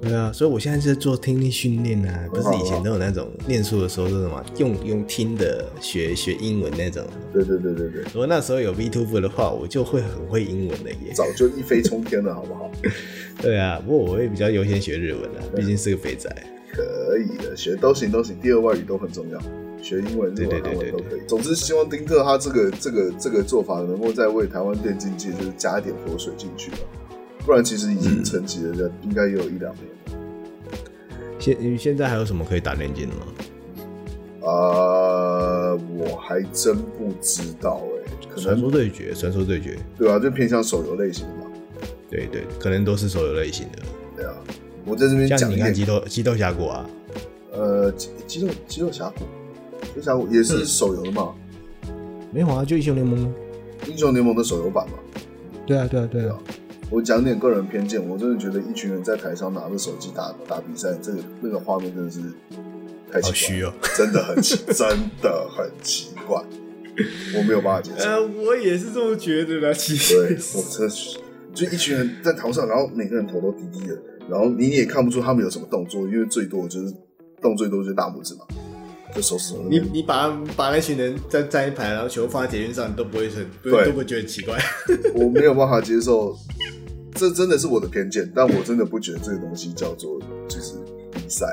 [0.03, 7.05] 对啊，所以我现在是在做听力训练啊，不是以前都有那种念书的时候是什么用用听的学学英文那种。
[7.32, 8.03] 对对对对对。
[8.12, 11.12] 如果那时候有 VTuber 的话，我就会很会英文的耶。
[11.14, 12.68] 早就一飞冲天了，好不好？
[13.40, 16.28] 对啊，不过我会比较优先学日文啊，毕竟是个肥仔。
[16.72, 16.82] 可
[17.18, 19.38] 以的，学都行都行，第二外语都很重要。
[19.80, 21.20] 学英文、日文、韩文都可以。
[21.28, 26.78] 总之，希望丁特他这个、这个、这个做法能够再为台湾电竞界就是加一点活水进去吧。
[27.45, 30.18] 不然，其实已经沉寂了，嗯、应该也有一两年了。
[31.38, 33.26] 现现在还有什么可以打电竞的吗？
[34.43, 38.28] 啊、呃，我还真不知道哎、欸。
[38.28, 41.51] 可能传说对决，传说对决，对啊，就偏向手游类型的嘛。
[42.09, 43.78] 对对，可能都是手游类型的。
[44.16, 44.34] 对啊，
[44.84, 46.88] 我在这边讲，像你看激斗激斗峡谷啊，
[47.53, 49.24] 呃，激激斗激斗峡谷。
[49.95, 51.34] 就像也是手游的嘛？
[52.30, 53.32] 没有啊，就英雄联盟。
[53.88, 54.95] 英雄联盟的手游版嘛？
[55.66, 56.38] 对啊，对啊，对啊。
[56.93, 62.20] 我讲点个人偏见，我真的觉得一群人在台上拿着手机打打比赛，这个那个画面真的是
[63.11, 64.88] 太奇怪了，哦、真的很奇，真
[65.22, 66.45] 的很奇怪，
[67.34, 68.05] 我没有办法接受。
[68.05, 69.72] 呃，我也是这么觉得的。
[69.72, 70.95] 其实，对，我真的
[71.55, 76.93] 就一群人在台上，然后每个人头都低低的，然后你也看不出他们有什么动作，因为最多就是
[77.40, 78.45] 动最多就是大拇指嘛。
[79.14, 79.61] 就收拾了。
[79.68, 84.59] 你你把把那群人站站一排，然后球放在铁运上，你都不会很都不会觉得很奇怪。
[85.14, 86.34] 我没有办法接受，
[87.14, 90.74] 这真的是我的偏见，但我真的不觉得这个东西叫做就是
[91.12, 91.46] 比赛，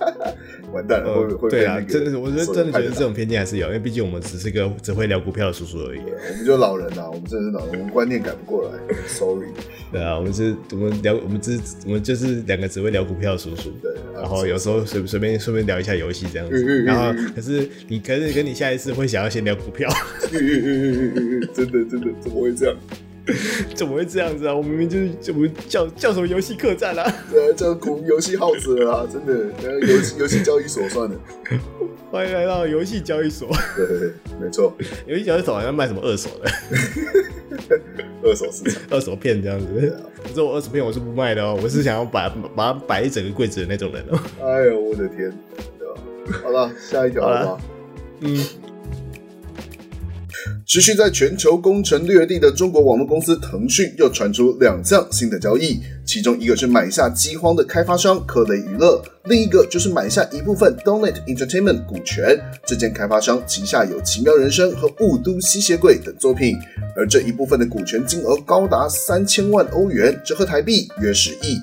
[0.72, 6.00] 完蛋了，会会会对啊，真的是，我觉得真的觉得这种，偏见还是有，因为毕竟我们只是个只会聊股票的叔叔而已。
[6.00, 9.48] 我们就老人啊，我们真的是老人，我们观念改不过来，sorry。
[9.92, 13.70] 对啊，我们是，我们聊，我们只，我们就是两个只会聊股票的叔叔。
[13.82, 16.54] 对，然后有时候随随便顺便聊一下游戏这样子。
[16.62, 19.88] 嗯嗯嗯然后可是你，可是跟你下一次会想要先聊股票，
[21.54, 22.76] 真的真的怎么会这样？
[23.74, 24.54] 怎么会这样子啊？
[24.54, 27.12] 我明明就是怎么叫叫什么游戏客栈啊？
[27.30, 29.06] 对啊，叫苦游戏耗子啊！
[29.10, 31.16] 真的，游戏游戏交易所算了。
[32.10, 33.48] 欢迎来到游戏交易所。
[33.76, 34.72] 对对对，没错，
[35.06, 36.50] 游戏交易所好像卖什么二手的，
[38.24, 38.82] 二手市场。
[38.90, 39.66] 二手片这样子。
[40.22, 44.18] 可是我二手片我是不卖的哦，我是想要把把它摆一整个柜子的那种人哦。
[44.42, 45.32] 哎呦，我的天！
[46.42, 47.58] 好了，下一条了吧？
[48.20, 48.38] 嗯。
[50.68, 62.38] 持续在全球攻城略地的中国网络公司腾讯又传出两项新的交易，其中一个是买下饥荒的开发商科雷娱乐，另一个就是买下一部分 Donut Entertainment 股权。
[62.66, 66.54] 这间开发商旗下有《奇妙人生》和《雾都吸血鬼》等作品，
[66.94, 71.58] 而这一部分的股权金额高达三千万欧元，折合台币约十亿。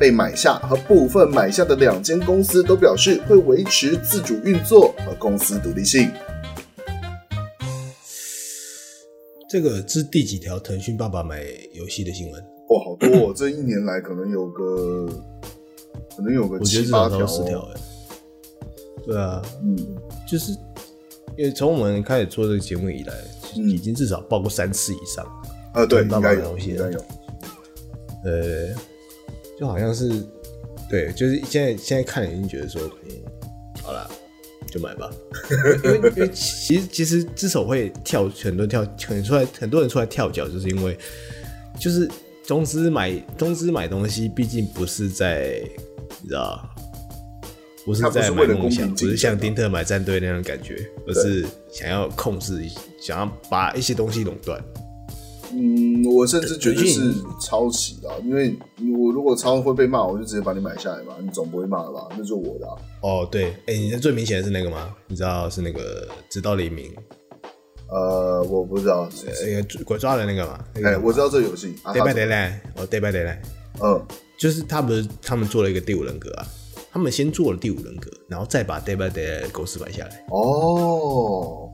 [0.00, 6.10] 被买下和部分买下的两间公司都表示会维持自主运作和公司独立性。
[9.48, 11.42] 这个是第几条腾讯爸爸买
[11.72, 12.44] 游戏的新闻？
[12.68, 13.32] 哇，好多、哦！
[13.34, 15.06] 这一年来可能有个，
[16.14, 17.80] 可能有个七八条、哦，十条哎。
[19.06, 19.96] 对啊，嗯，
[20.28, 20.52] 就是
[21.38, 23.14] 因为从我们开始做这个节目以来，
[23.56, 25.24] 嗯、已经至少报过三次以上。
[25.72, 27.04] 啊，对，爸爸买游戏应该有。
[28.24, 28.68] 呃，
[29.58, 30.22] 就好像是，
[30.90, 33.10] 对，就是现在现在看已经觉得说，嗯，
[33.82, 34.10] 好了。
[34.70, 35.10] 就买吧，
[35.84, 40.96] 因为因为 其实其实之所以会跳很多跳很出来很多人出来跳脚，就是因为
[41.78, 42.08] 就是
[42.44, 45.62] 中资买中资买东西，毕竟不是在
[46.22, 46.68] 你知道，
[47.84, 52.62] 不是在买梦想，不是像丁特买战队那样感觉，而是想要控制，
[53.00, 54.62] 想要把一些东西垄断。
[55.60, 58.56] 嗯，我甚至觉得是抄袭的，因为
[58.96, 62.06] 我如果抄会被骂，我就直接把你买下来嘛，你总不会骂了吧？
[62.16, 62.76] 那就我的、啊。
[63.02, 64.94] 哦，对，哎、欸，你的最明显的是那个吗？
[65.08, 66.94] 你知道是那个直到黎明？
[67.90, 69.08] 呃，我不知道，
[69.44, 70.64] 那个鬼抓人那个嘛？
[70.74, 71.74] 哎、那个，我知道这个游戏。
[71.86, 73.38] Dead by Daylight，哦，Dead by Daylight，
[73.82, 74.06] 嗯，
[74.38, 76.46] 就是他们他们做了一个第五人格啊，
[76.92, 80.24] 他们先做了第五人格，然后再把 Dead by Daylight 的公司买下来。
[80.30, 81.72] 哦。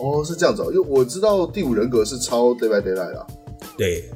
[0.00, 3.26] 哦，是这样子哦，因为我知道第五人格是抄 Day by Daylight 的。
[3.76, 4.10] 对。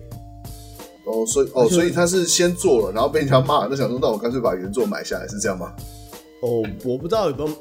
[1.07, 5.71] 哦，所以哦，所以他是先做了，然后被人家骂，那想说，那我干脆把原作买下来，是这样吗？
[6.41, 7.55] 哦，我不知道有没有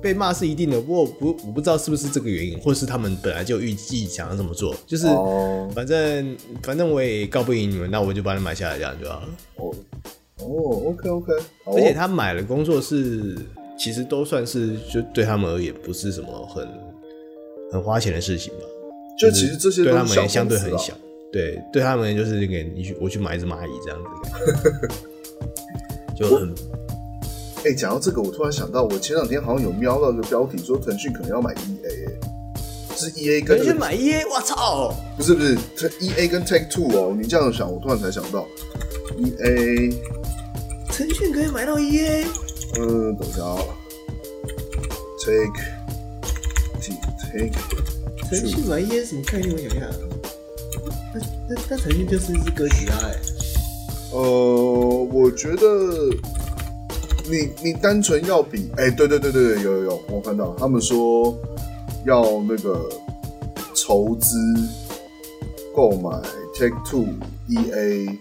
[0.00, 5.06] 被骂是一定的，不过不，我不知道是不是这个原因，或是他们本来就预计想要这么做，就是
[5.74, 9.28] 反正、哦、反正我也告不赢你们，那我就把它买下来，这样就好了。
[9.56, 9.74] 哦
[10.40, 10.46] 哦
[10.86, 11.32] ，OK OK，
[11.66, 13.36] 而且他买了工作室，
[13.78, 16.66] 其实都算是就对他们而言不是什么很。
[17.72, 18.60] 很花钱的事情吧，
[19.18, 20.94] 就其实这些对他们也相对很小，
[21.32, 24.90] 对，对他们就是那个你去我去买一只蚂蚁这样子，
[26.16, 26.54] 就很。
[27.64, 34.94] 哎、欸，讲到这个，我突然想到，我前两天好像有瞄到一个标题，说腾讯可能要买 EA，是 EA 跟腾讯买 EA，我操！
[35.16, 35.56] 不是不是
[35.98, 38.46] ，EA 跟 Take Two 哦，你这样想，我突然才想到
[39.18, 39.92] ，EA，
[40.90, 42.24] 腾讯可以买到 EA，
[42.78, 43.42] 嗯，等一下
[48.28, 49.52] 腾讯买 EA 什么概念？
[49.52, 49.90] 我想想，
[51.14, 53.16] 那那那腾讯就是一只哥吉拉哎。
[54.12, 54.20] 呃，
[55.12, 56.08] 我觉得
[57.28, 61.36] 你你单纯要比哎、欸，对对对对对，有有有，我看到他们说
[62.04, 62.88] 要那个
[63.74, 64.36] 筹资
[65.74, 66.10] 购买
[66.54, 67.06] Take Two、
[67.48, 68.16] EA、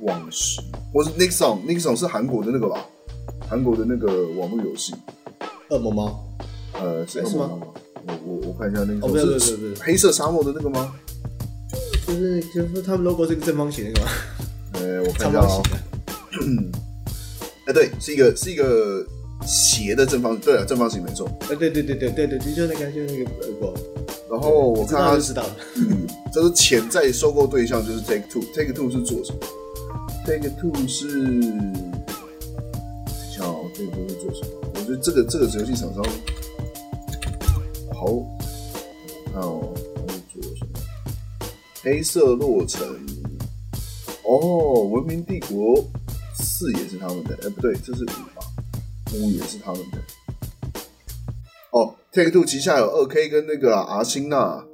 [0.00, 0.60] 网时，
[0.92, 2.86] 或是 Nixon，Nixon 是韩国的那个吧？
[3.48, 4.94] 韩国的那个网络游戏，
[5.70, 6.24] 恶魔猫？
[6.74, 7.66] 呃，是恶魔猫吗？
[8.06, 10.92] 我我我看一下那个，哦，不是不是不是黑色沙漠的那个吗？
[12.06, 14.12] 就是就是他们 logo 是一个正方形那个吗？
[14.74, 15.62] 呃、欸，我看一下啊、喔。
[17.66, 19.04] 哎、欸，对，是一个是一个
[19.46, 21.26] 斜的正方，对啊，正方形没错。
[21.48, 23.74] 哎，对对对对对对，就那个就那个 logo。
[24.30, 29.38] 然后我看他就知道了，嗯，这是潜在收购对象，就是 Take Two，Take Two 是做什么
[30.26, 31.40] ？Take Two 是，
[33.32, 34.50] 想哦，Take Two 是做什么？
[34.74, 36.04] 我觉得这个这个游戏厂商。
[38.04, 39.74] 哦，
[40.06, 40.78] 他是做什么？
[41.82, 42.86] 黑色洛城，
[44.24, 45.84] 哦，文明帝国
[46.34, 48.46] 四也是他们的，哎、欸，不对，这是五吧？
[49.14, 49.98] 五也是他们的。
[51.72, 54.64] 哦，Take Two 旗下有二 K 跟那个阿星呐。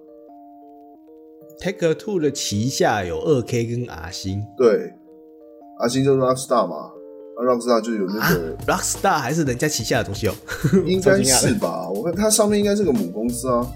[1.60, 4.92] Take Two 的旗下有二 K 跟阿星，对，
[5.78, 6.92] 阿星就是 Rockstar 嘛，
[7.44, 8.34] Rockstar 就有那个、啊、
[8.66, 10.34] Rockstar 还是人家旗下的东西哦，
[10.86, 11.88] 应该是吧？
[11.88, 13.66] 我看它上面应该是个母公司啊。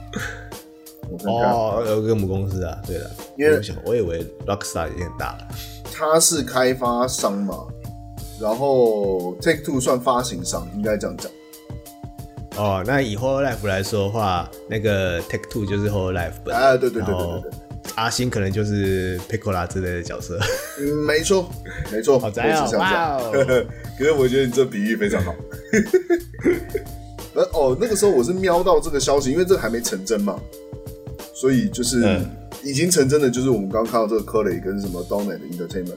[1.10, 5.48] 我看看哦，有个母公司啊，对的，因为我以为 Rockstar 已经很大了。
[5.92, 7.58] 它是开发商嘛，
[8.40, 11.30] 然后 Take Two 算发行商，应该这样讲。
[12.56, 16.54] 哦，那 Whole Life 来说的话，那个 Take Two 就是 Whole Life 本。
[16.54, 17.50] 啊，对对对对对对。
[17.94, 20.38] 阿星可能就是 Pecola 之类的角色。
[20.78, 21.48] 嗯，没错，
[21.92, 22.18] 没错。
[22.18, 22.70] 好赞哦！
[22.78, 23.32] 哇哦！
[23.98, 25.34] 可是我觉得你这比喻非常好。
[27.34, 30.40] 呃哦，那个时候我是瞄到这个消息，因为这个还没成真嘛，
[31.34, 32.20] 所以就是
[32.62, 35.96] 已经成真的，就是我们刚刚看到这个科雷跟什么 Donut Entertainment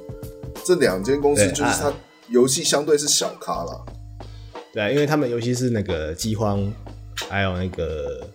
[0.63, 1.93] 这两间公司，就是它
[2.29, 3.79] 游戏相对是小咖啦。
[4.73, 6.71] 对，因为他们尤其是那个饥荒，
[7.29, 8.27] 还有那个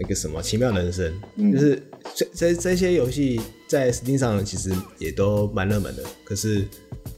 [0.00, 1.82] 那个什么奇妙人生，嗯、就是
[2.14, 6.66] 这这这些游戏在 Steam 上其实也都蛮热门的，可是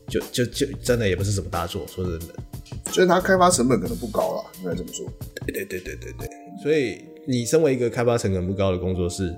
[0.09, 2.35] 就就就真的也不是什么大作，说真的，
[2.87, 5.07] 就是它开发成本可能不高了，应该这么说。
[5.47, 6.29] 对对对对对对，
[6.63, 9.35] 所以你身为一个开发成本不高的工作室。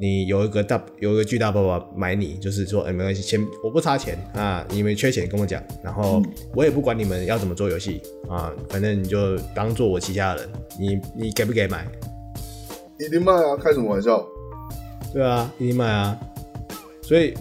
[0.00, 6.22] 你有一个大有一个巨大爸爸买你，就是说，哎、欸，没关系，钱我不差钱啊，你们缺钱跟我讲，然后
[6.54, 11.84] 我也不管你们要怎么做游戏啊，反正你就当做我旗下的人，你你给不给买？
[12.98, 14.26] 一定卖啊，开什么玩笑？
[15.12, 16.18] 对啊，一定卖啊。
[17.02, 17.34] 所以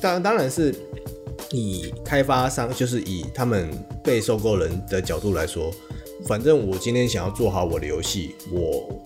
[0.00, 0.74] 当当然是
[1.50, 3.68] 以开发商，就是以他们
[4.04, 5.70] 被收购人的角度来说，
[6.26, 9.00] 反正我今天想要做好我的游戏，我。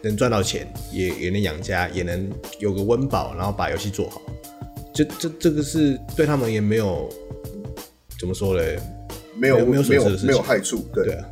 [0.00, 2.30] 能赚到钱，也也能养家，也能
[2.60, 4.22] 有个温饱，然后把游戏做好，
[4.94, 7.08] 这这这个是对他们也没有
[8.16, 8.78] 怎么说嘞，
[9.34, 11.24] 没有没有损失的事情，没有害处，对，对啊，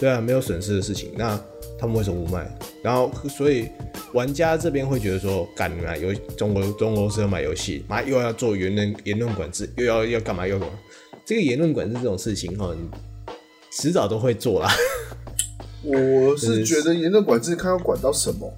[0.00, 1.38] 对啊，没有损失的事情，那
[1.78, 2.58] 他们为什么不卖？
[2.82, 3.68] 然后所以
[4.12, 10.74] 玩家这边会觉得说，干嘛游中国中国公司要买游戏，妈又要做言论言论管制，又要要干嘛又干嘛？
[11.24, 12.74] 这个言论管制这种事情哈，
[13.72, 14.70] 迟早都会做啦。
[15.82, 18.52] 我是觉得言论管制看要管到什么，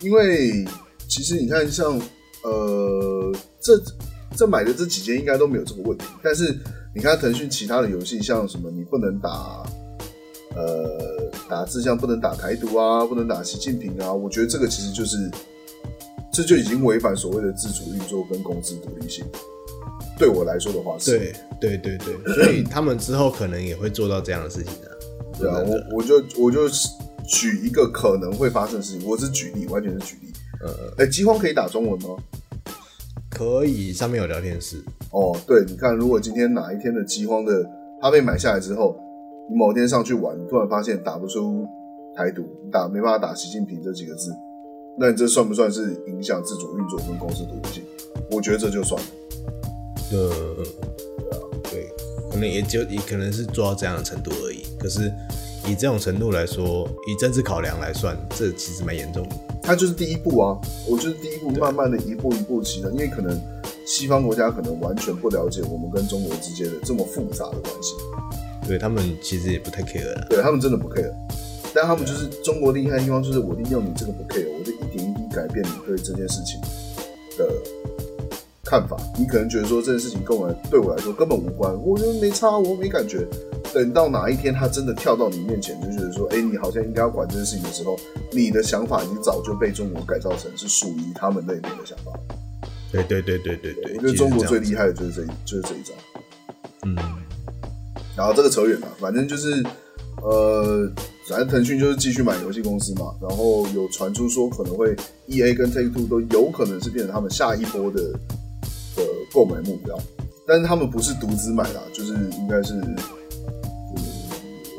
[0.00, 0.64] 因为
[1.08, 2.00] 其实你看像
[2.44, 3.80] 呃这
[4.36, 6.56] 这买的这几间应该都没有这个问题，但是
[6.94, 9.64] 你看腾讯其他的游戏像什么你不能打
[10.54, 15.30] 呃打字像不能打台独啊，不能打习近平啊，我觉得这个其实就是
[16.32, 19.24] 这就已经违反所谓的自主运作跟公司独立性。
[20.18, 24.98] 对我来说的话是，对对对对，所以他们之后可能也会做到这样的事情的。
[25.38, 26.68] 对啊，我我就我就
[27.24, 30.32] 举一个可能会发生的事情，我是举例，完全是举例。
[30.60, 32.16] 呃，哎，饥荒可以打中文吗？
[33.30, 34.82] 可以，上面有聊天室。
[35.12, 37.64] 哦，对，你看，如果今天哪一天的饥荒的
[38.02, 38.98] 它被买下来之后，
[39.50, 41.66] 你某天上去玩，你突然发现打不出
[42.14, 44.30] 台独，你打没办法打习近平这几个字，
[44.98, 47.82] 那你这算不算是影响自主运作跟公司独立性？
[48.30, 49.08] 我觉得这就算了。
[50.10, 50.30] 呃，
[51.70, 51.88] 对
[52.30, 54.62] 可能也就也可能是做到这样的程度而已。
[54.78, 55.12] 可是，
[55.66, 59.36] 以这种程度来说，以政治考量来算，这其实蛮严重的。
[59.62, 62.90] 它就是第一步啊，我就是第一步，慢慢的一步一步起的。
[62.92, 63.38] 因为可能
[63.86, 67.94] 西方国家可能完全不了解我们跟中国之间的这么复杂的关系，
[68.68, 70.26] 对他们其实也不太 care 了。
[70.28, 71.10] 对他们真的不 care，
[71.74, 76.60] 但他们就是中国厉害的地方，就是我利用你这个不 care，我就一点一滴改变你对这件事情
[77.38, 77.48] 的
[78.64, 78.96] 看法。
[79.18, 83.26] 你可能觉得说这件事情跟我对我来说根本无关，我觉得没差，我没感觉。
[83.74, 87.98] 等到哪一天他真的跳到你面前，就觉得说，哎、欸，你好像应该要管这件事情的时候，
[88.32, 92.12] 你的想法已经早就被中国改造成是属于他们那边的想法。
[92.90, 95.92] 对对对对对对，我觉得中国最厉害的就是这一，就是这一招。
[96.84, 96.96] 嗯，
[98.18, 99.64] 然后这个扯远了，反正就是，
[100.22, 100.90] 呃，
[101.28, 104.94] 反正腾讯就是继续买游戏公司嘛，然后有传出说可能会
[105.26, 108.02] E A 跟 Take Two 都有可能是变成他们下一波的
[108.96, 109.96] 的购买目标，
[110.46, 112.74] 但是他们不是独资买啦，就是应该是。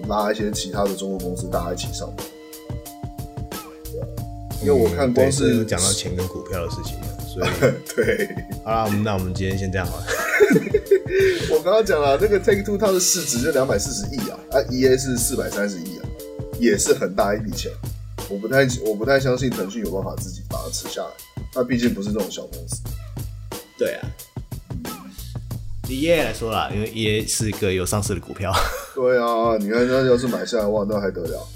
[0.08, 2.12] 拉一些其他的中国公司，大家一起上。
[4.60, 7.50] 因为我看光是讲到钱跟股票的事情了，所以
[7.96, 8.28] 对。
[8.64, 10.06] 好啦，那我们今天先这样好了。
[11.51, 16.05] 我刚刚讲了，这个 Take Two 它的市值就两百四十亿啊，啊 EA 是四百三十亿啊，
[16.59, 17.72] 也是很大一笔钱。
[18.30, 21.09] 我不太我不太相信腾讯有办法自己把它吃下来，
[21.53, 22.82] 它毕竟不是这种小公司。
[23.78, 24.07] 对啊。
[25.89, 28.53] 以 EA 来说啦，因为 EA 是一个有上市的股票。
[28.93, 31.47] 对啊，你看他要是买下来，哇，那还得了？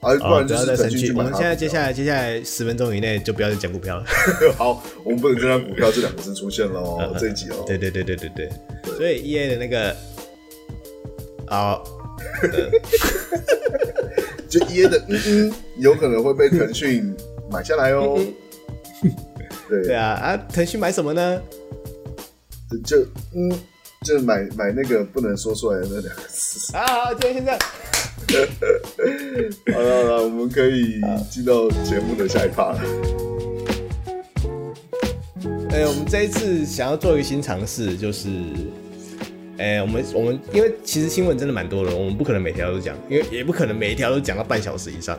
[0.00, 1.14] 啊，不然就是腾讯。
[1.16, 4.04] 我们现在接下来接下来十分钟以内就不要再讲股票了。
[4.56, 7.64] 好，我们不能就让股票这两个字出现了哦， 这一集哦。
[7.66, 8.50] 对对对对对对。
[8.96, 9.94] 所以 EA 的那个，
[11.46, 11.84] 好，
[14.48, 17.14] 就 EA 的嗯嗯，有可能会被腾讯
[17.50, 18.18] 买下来哦。
[19.68, 21.40] 对对啊啊，腾讯买什么呢？
[22.84, 22.98] 就
[23.34, 23.50] 嗯
[24.04, 26.74] 就是买买那个不能说出来的那两个字。
[26.76, 27.60] 啊，好，今天先这样。
[29.74, 31.00] 好了好了，我们可以
[31.30, 32.80] 进到节目的下一趴了。
[35.70, 38.28] 哎、欸，我们这一次想要做一个新尝试，就是，
[39.56, 45.18] 哎、欸，我们我们因为其实新闻真的蛮多的，我们不可能每条都讲，因为也不可能每一条都讲到半小时以上，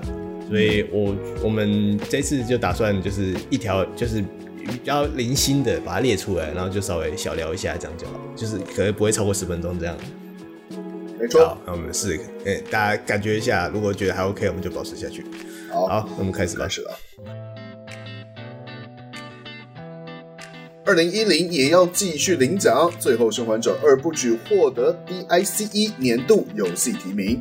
[0.49, 4.21] 所以我我们这次就打算就是一条就是
[4.59, 9.95] 比较零星的把它列出来，然后就稍微小聊一下这样就好，就是可能不会超过十分钟这样。
[11.21, 15.23] 没错，好，那我们试，哎、欸，大家感觉一下，如果觉得还 OK，我们就保持下去。
[15.71, 16.63] 好，好，那我们开始吧。
[16.63, 16.91] 开始了。
[20.83, 27.39] 二零一零也要继续领奖，《最后生还者二》不只获得 DICE 年度游戏提名。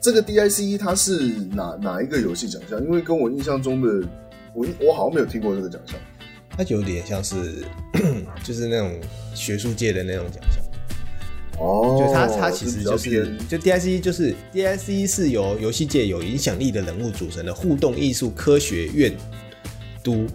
[0.00, 1.18] 这个 DICE 它是
[1.52, 2.82] 哪哪一个游戏奖项？
[2.82, 4.08] 因为跟我印象中的，
[4.54, 6.00] 我我好像没有听过这个奖项。
[6.56, 7.62] 它有点像是，
[8.42, 8.98] 就是那种
[9.34, 10.64] 学术界的那种奖项。
[11.58, 19.14] 哦，就它它其实就是，就 DICE 就是 DICE 是由游戏界有影响力的人物组成的互动艺术科学院
[20.02, 20.26] 都。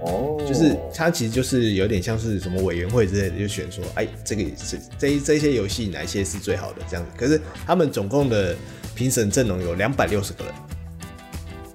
[0.00, 7.10] 哦，就是它其实就是有点像是什么委员会之类的，就选说，哎，这个这这这些游戏哪一些是最好的这样子。
[7.16, 8.54] 可是他们总共的
[8.94, 10.54] 评审阵容有两百六十个人，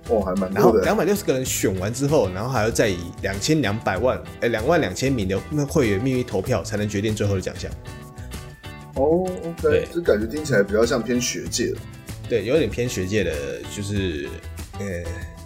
[0.10, 0.54] 哦，还蛮多的。
[0.54, 7.72] 然后两百六十个人选完之后，然后还要再以两千两百万，哎，两万两千名的会员秘密投票才能决定最后的奖项。
[8.96, 11.78] 哦，OK，这感觉听起来比较像偏学界的。
[12.28, 13.34] 对，有点偏学界的，
[13.76, 14.28] 就是
[14.80, 14.86] 呃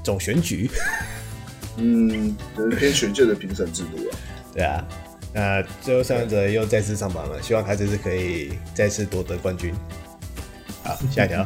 [0.04, 0.70] 总选举。
[1.78, 4.18] 嗯，就是偏学界的评审制度啊。
[4.54, 4.88] 对啊，
[5.34, 9.74] 那最后生还者又再次上榜了，希望他这次可以再次夺得冠军。
[10.84, 11.46] 好， 下一条。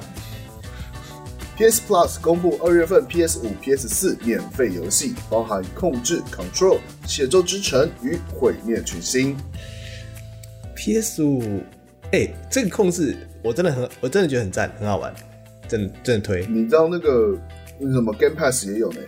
[1.56, 6.76] PS Plus 公布二月份 PS 五、PS 四免费游戏，包含《控制 Control》、
[7.08, 9.36] 《血咒之城》与《毁灭群星》。
[10.76, 11.64] PS 五，
[12.12, 15.14] 哎，这个控制我真的很，我真的觉得很赞，很好玩，
[15.68, 16.46] 真的真的推。
[16.48, 17.38] 你知道那个
[17.80, 19.00] 那什么 Game Pass 也有呢？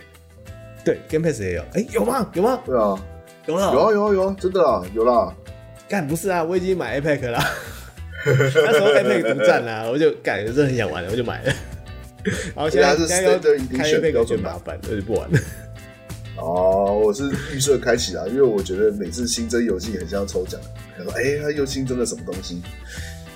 [0.84, 2.30] 对，Game Pass 也有，哎、欸，有吗？
[2.34, 2.60] 有吗？
[2.64, 2.98] 对啊，
[3.46, 5.34] 有了，有啊，有啊，有啊，真的啊，有啦。
[5.88, 7.38] 干不是啊，我已经买 Epic 了，
[8.26, 11.52] 那时候 Epic 独占啊，我就感觉，真的很想玩，我就买了。
[12.54, 15.38] 然后现在现在要开 Epic 有点麻烦，我就不玩了。
[16.40, 20.60] 哦，我是预设开启啦，因为我觉得每次新增游戏很像抽奖，
[20.96, 22.62] 他说，哎、欸，他又新增了什么东西？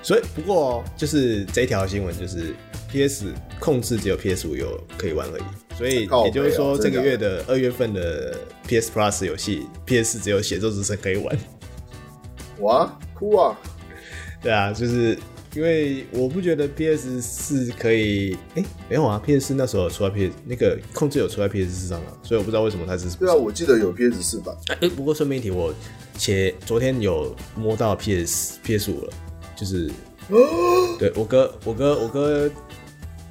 [0.03, 2.55] 所以不过就是这一条新闻就是
[2.91, 3.27] PS
[3.59, 5.43] 控制只有 PS 五有可以玩而已。
[5.77, 8.37] 所以也就是说，这个月的二月份的
[8.67, 11.37] PS Plus 游戏，PS 只有《血咒之声》可以玩。
[12.61, 13.59] 哇，酷啊！
[14.41, 15.19] 对啊，就是
[15.55, 23.09] 因为我不觉得 PS 四可以，哎、欸，没有啊，PS 四那时候有出来 PS 那个控制有出来 PS 四上啊，所以我不知道为什么它是。
[23.17, 24.55] 对啊，我记得有 PS 四版。
[24.69, 25.73] 哎、欸，不过顺便一提，我
[26.19, 29.13] 前昨天有摸到 PS PS 五了，
[29.55, 29.91] 就是，
[30.99, 32.51] 对我哥，我哥，我哥，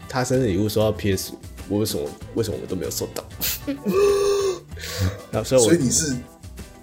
[0.08, 1.38] 他生日礼物收到 PS 五。
[1.70, 3.24] 我为什么为什么我都没有收到？
[5.32, 6.16] 然后所以我，所以你是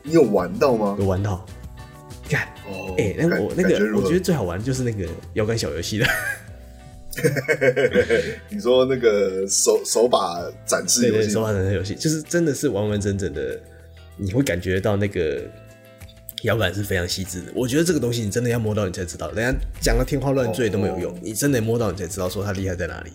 [0.03, 0.97] 你有玩到吗？
[0.99, 1.45] 有玩到，
[2.31, 6.07] 看哦，哎、欸，那个我那个我觉得最好玩就是那个摇杆小游戏了。
[8.49, 13.61] 你说那个手手把展示游戏，手把展示游戏，就是真的是完完整整的，
[14.17, 15.43] 你会感觉到那个
[16.45, 17.53] 摇杆是非常细致的。
[17.55, 23.11] 我觉得这个东西你真的要摸到你才知道，人家讲的天花乱坠都没有用，哦、你真的摸到你才知道说它厉害在哪里。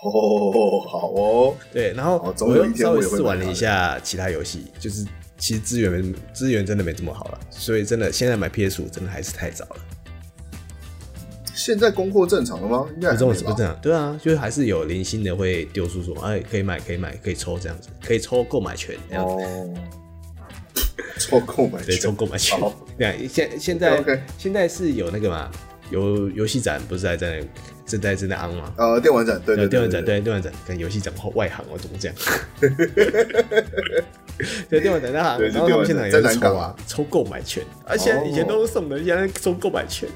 [0.00, 5.04] 哦，好哦，对，然后我又稍微试玩了一下其他游戏，就是
[5.38, 9.76] 其实资源没资源真的没这么好了，所以真的现在买 PS 五真的还是太早了。
[11.54, 12.86] 现在供货正常了吗？
[12.94, 19.34] 应该不正常，对啊，就是还是有零星的会丢出说，哎，可以买，可以买，可以抽这样子，可以抽购买权这样子。
[19.34, 19.74] 哦，
[21.18, 22.58] 抽购买权，对，抽购买权。
[22.98, 24.20] 对，现现在 okay.
[24.36, 25.50] 现在是有那个嘛，
[25.90, 27.46] 有游戏展不是还在那。
[27.88, 28.72] 正在正在昂嘛？
[28.76, 32.16] 呃，电玩展，对对，电玩展，对电玩展，跟游戏展后外行，我怎么这样？
[34.68, 40.08] 对电玩展那行，然后他们现场也在抽啊，抽购买券，而且以前都是送的，现在抽购买券。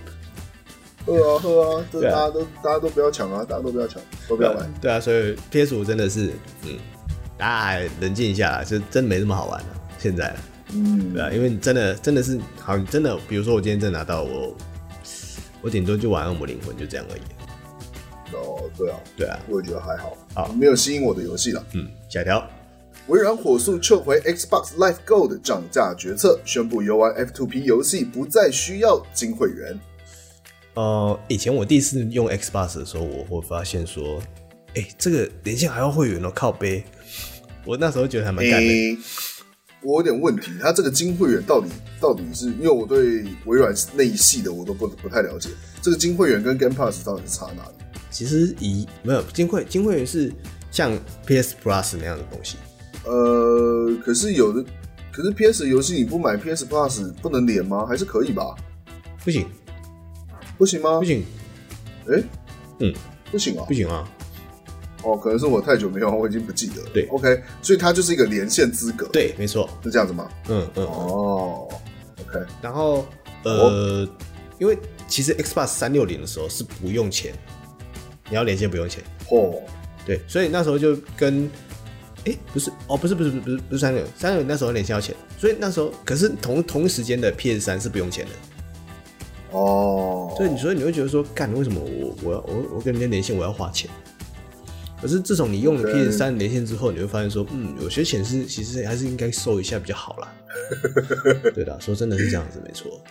[1.04, 4.72] 喝啊喝啊，这大家都大家都不要抢啊，大家都不要抢，都不要玩。
[4.80, 6.30] 对啊，所以 PS 五真的是，
[6.64, 6.78] 嗯，
[7.36, 9.66] 大家冷静一下，就真没这么好玩了。
[9.98, 10.32] 现在，
[10.72, 14.56] 嗯，对啊，因为你真的真的是好，真的，比如说我今天真的拿到我，
[15.60, 17.20] 我顶多就玩《恶魔灵魂》就这样而已。
[18.38, 21.64] 哦，对啊，对啊，我也觉得还好，啊，没有吸引我的游戏了。
[21.72, 22.48] 嗯，下一条，
[23.08, 29.78] 微软火速撤回 Xbox Live Gold 涨价决策，宣布游玩 F2P 游戏不再需要金会员。
[30.74, 34.20] 呃，以前我第一次用 Xbox 的时候，我会发现说，
[34.68, 36.82] 哎、欸，这个连线还要会员哦，靠背。
[37.64, 38.98] 我那时候觉得还蛮干的。
[39.82, 41.68] 我有点问题，他这个金会员到底
[42.00, 45.50] 到底是因为我对微软那一系的我都不不太了解，
[45.82, 47.81] 这个金会员跟 Game Pass 到底是差哪里？
[48.12, 50.32] 其实以没有金会金会员是
[50.70, 50.92] 像
[51.26, 52.56] PS Plus 那样的东西。
[53.04, 54.64] 呃，可是有的，
[55.10, 57.84] 可是 PS 游戏你不买 PS Plus 不能连吗？
[57.84, 58.54] 还是可以吧？
[59.24, 59.46] 不行，
[60.56, 60.98] 不行吗？
[61.00, 61.24] 不行。
[62.08, 62.24] 哎、欸，
[62.78, 62.94] 嗯，
[63.30, 64.08] 不行啊，不行啊。
[65.02, 66.90] 哦，可能是我太久没有，我已经不记得了。
[66.94, 69.08] 对，OK，所以它就是一个连线资格。
[69.12, 70.30] 对，没错，是这样子吗？
[70.48, 70.84] 嗯嗯。
[70.84, 71.68] 哦
[72.20, 72.38] ，OK。
[72.60, 73.04] 然后
[73.42, 74.08] 呃、哦，
[74.60, 77.34] 因为其实 Xbox 三六零的时候是不用钱，
[78.32, 79.04] 你要连线不用钱。
[79.28, 79.60] 哦，
[80.06, 81.50] 对，所以那时候就跟。
[82.24, 88.30] 哎、欸，不是哦，不是不是不是不是三六三六那时候连线要钱，所以那时候可是同同一时间的 PS 三是不用钱的。
[89.58, 93.90] 哦，所以你所以你会觉得说，干为什么我我要我我跟人家连线我要花钱？
[95.00, 100.32] 可是自从你用了 PS 三连线之后，你会发现说，嗯，有些钱是其实还是应该收一下比较好啦。
[101.52, 103.02] 对的，说真的是这样子，没错。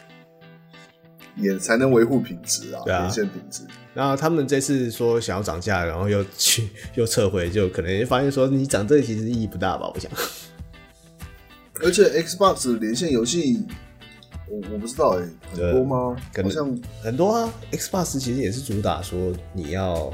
[1.36, 3.64] 也才能维护品质啊，连线品质。
[3.94, 9.92] 然后他们这次说想要涨价，然后又去 又撤回，就可能发现说你涨这其实意义不大吧？
[9.94, 10.12] 我想。
[11.84, 13.66] 而且 Xbox 连线游戏，
[14.48, 15.30] 我我不知道哎、欸，
[15.64, 16.16] 很多吗？
[16.44, 17.52] 好像很多啊。
[17.72, 20.14] Xbox 其实也是主打说你要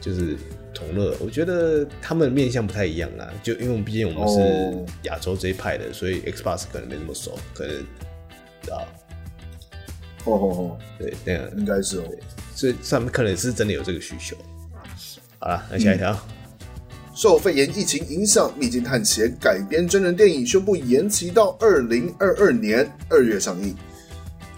[0.00, 0.38] 就是
[0.72, 3.28] 同乐，我觉得他们面向不太一样啊。
[3.42, 7.76] 就因为我们毕竟我们是亚洲这一派的，哦、所以 Xbox 可能没那么熟，可能
[8.74, 8.82] 啊。
[10.28, 12.04] 哦哦哦，对，那样应该是哦。
[12.54, 14.36] 所以上面可能是真的有这个需求。
[15.38, 16.18] 好了，那下一条、嗯。
[17.14, 23.74] 受肺炎疫情影响，《秘境探险》改编真人电影宣布延期到二零二二年二月上映。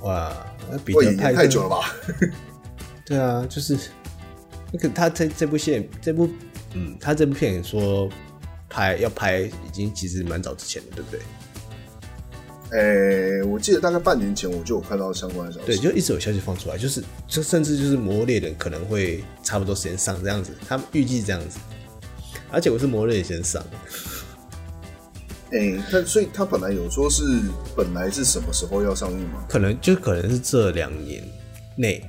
[0.02, 0.30] 哇，
[0.70, 1.94] 那比得太太久了吧？
[3.06, 3.78] 对啊，就是
[4.70, 6.28] 那个他这这部戏，这部
[6.74, 8.10] 嗯，他这部片说
[8.68, 11.20] 拍要拍，已经其实蛮早之前的，对不对？
[12.72, 21.58] 诶、欸，我记得大概半年前我就有看到相关的消息，对，就一直有消息放出来，就是就甚至就是《魔猎人》可能会差不多时间上这样子，他们预计这样子，
[22.48, 23.60] 而且我是《魔猎人》先上，
[25.50, 27.24] 哎、欸，他所以他本来有说是
[27.76, 29.44] 本来是什么时候要上映吗？
[29.48, 31.24] 可能就可能是这两年
[31.76, 32.00] 内，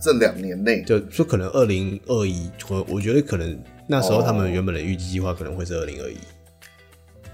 [0.00, 6.16] 这两年内就说可能二零二一，我我觉得可能那时候他们原本的预计计划可能会是二零二一。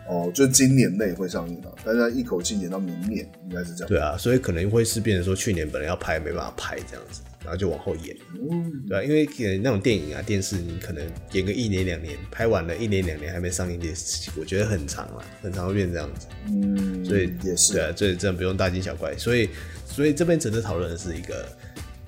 [0.08, 3.88] 哦，就今年内会上映了，但是一口气演到明年，应该是这样。
[3.88, 8.16] 对啊，所以可能会是变成说，去年本来要拍没办法拍这样子，然后就往后延。
[8.50, 16.26] 嗯，对啊，因为那种电影啊、电视，你可能演个一年两年，拍完了一年两年还没上映的事情，我觉得很长了，很长会变这样子。
[16.46, 17.74] 嗯，所以也是。
[17.74, 19.14] 对啊，这样不用大惊小怪。
[19.18, 19.50] 所以，
[19.84, 21.46] 所以这边值得讨论的是一个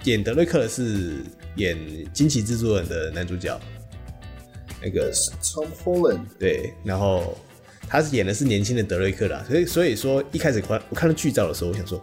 [0.05, 1.16] 演德瑞克是
[1.57, 1.76] 演
[2.14, 3.61] 惊奇蜘蛛人的男主角，
[4.82, 6.20] 那个 Tom Holland。
[6.38, 7.36] 对，然后。
[7.91, 12.01] 他是演的是年轻的德瑞克啦，所以所以说一开始看我看到剧照的时候，我想说，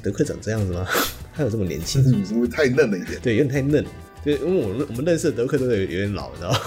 [0.00, 0.86] 德克长这样子吗？
[1.34, 2.00] 他有这么年轻？
[2.24, 3.18] 是不是太嫩了一点？
[3.20, 3.84] 对，有点太嫩。
[4.24, 6.58] 就因为我们我们认识的德克都有有点老，你知道吗？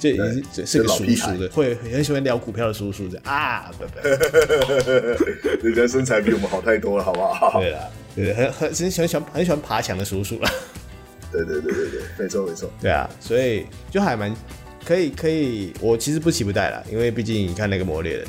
[0.00, 4.08] 就已经是是个叔叔的，会很喜欢聊股票的叔叔这样啊，不不，
[5.66, 7.60] 人家身材比我们好太多了，好不好？
[7.60, 7.80] 对啦，
[8.16, 10.50] 对，很很很喜欢喜欢很喜欢爬墙的叔叔啦。
[11.30, 12.68] 对对对对对，没错没错。
[12.80, 14.34] 对啊，所以就还蛮。
[14.84, 18.26] 可以可以，我其实不期不待啦，因为毕竟你看那个魔猎人。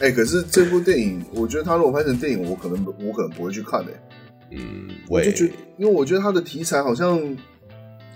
[0.00, 3.98] 哎、欸，可是这部电影，我觉得他如果拍成电影，我可能我可能不会去看的、欸。
[4.50, 7.18] 嗯，我就觉得，因为我觉得他的题材好像，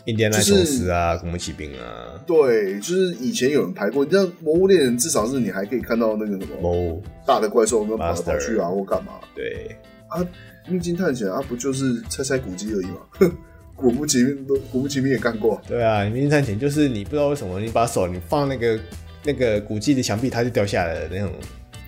[0.05, 4.05] 印第安纳琼斯啊，恐怖骑兵啊，对，就是以前有人拍过。
[4.05, 9.13] 你像魔物猎人，至少是你还可以看到那个什么大的怪兽跟跑来跑去啊，或干嘛。
[9.35, 9.77] 对
[10.09, 10.27] 啊，
[10.69, 13.33] 秘境探险啊，不就是猜猜古迹而已嘛。
[13.79, 15.61] 古墓奇兵都，古墓奇兵也干过。
[15.67, 18.79] 对啊，迷你探险就是你不知道为什么，你把手你放那个
[19.25, 21.33] 那个古迹的墙壁，它就掉下来了那种。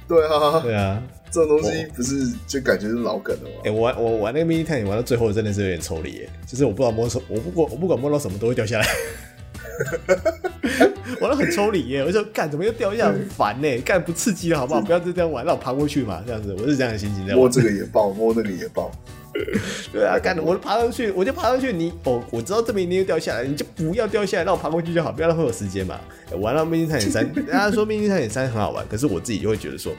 [0.07, 1.03] 对啊，对啊，
[1.33, 3.57] 这种东西不是就感觉是老梗了吗？
[3.65, 8.87] 哎、欸，我玩我玩那个迷你探险玩到最后真的是有点抽离，就是我不知道摸什么，我不管我不管摸到什么都会掉下来。
[11.21, 14.81] 玩的很抽离耶，我就说干怎么又掉下来，很烦呢， 干不刺激了好不好？
[14.81, 17.41] 不要就这样玩，让我爬过去嘛，这样子，我是这样的心情在玩。
[17.41, 18.91] 摸这个也爆，摸那个也爆。
[19.93, 21.73] 对啊，干的，我爬上去，我就爬上去。
[21.73, 26.01] 你哦，我知道这边一定会掉下来，你就不要掉下来，让我爬过去就好，不要浪费我时间嘛。
[26.33, 29.93] 玩到《命运探险三》， 大家说《命运探险三》很好玩，可是我自己就会觉得说，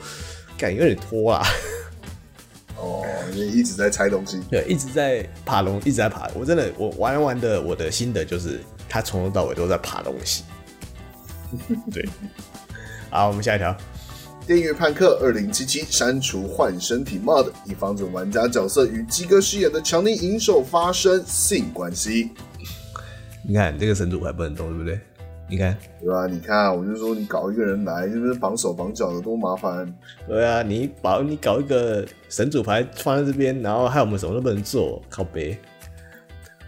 [0.58, 1.42] 干有点拖啊。
[2.76, 6.28] 哦，你一直在拆东西，对，一直在爬龙，一直在爬。
[6.34, 10.44] 我真的，我玩玩的，我的心得就是，他从头到尾都在爬东西。
[11.92, 12.08] 对，
[13.10, 13.76] 好，我们下一条。
[14.46, 22.30] 电驭叛客二零七七删除换身体 mod，以防止玩家角色与鸡哥饰演的强力银手发生性关系。
[23.46, 24.98] 你看这个神主牌不能动，对不对？
[25.48, 26.26] 你看，对吧？
[26.26, 29.92] 你看，我就说你搞一个人来，就是绑手绑脚的，多麻烦。
[30.26, 35.58] 对啊，你把你搞一个神主牌放在这边，然后害我们什么都不能做，靠北。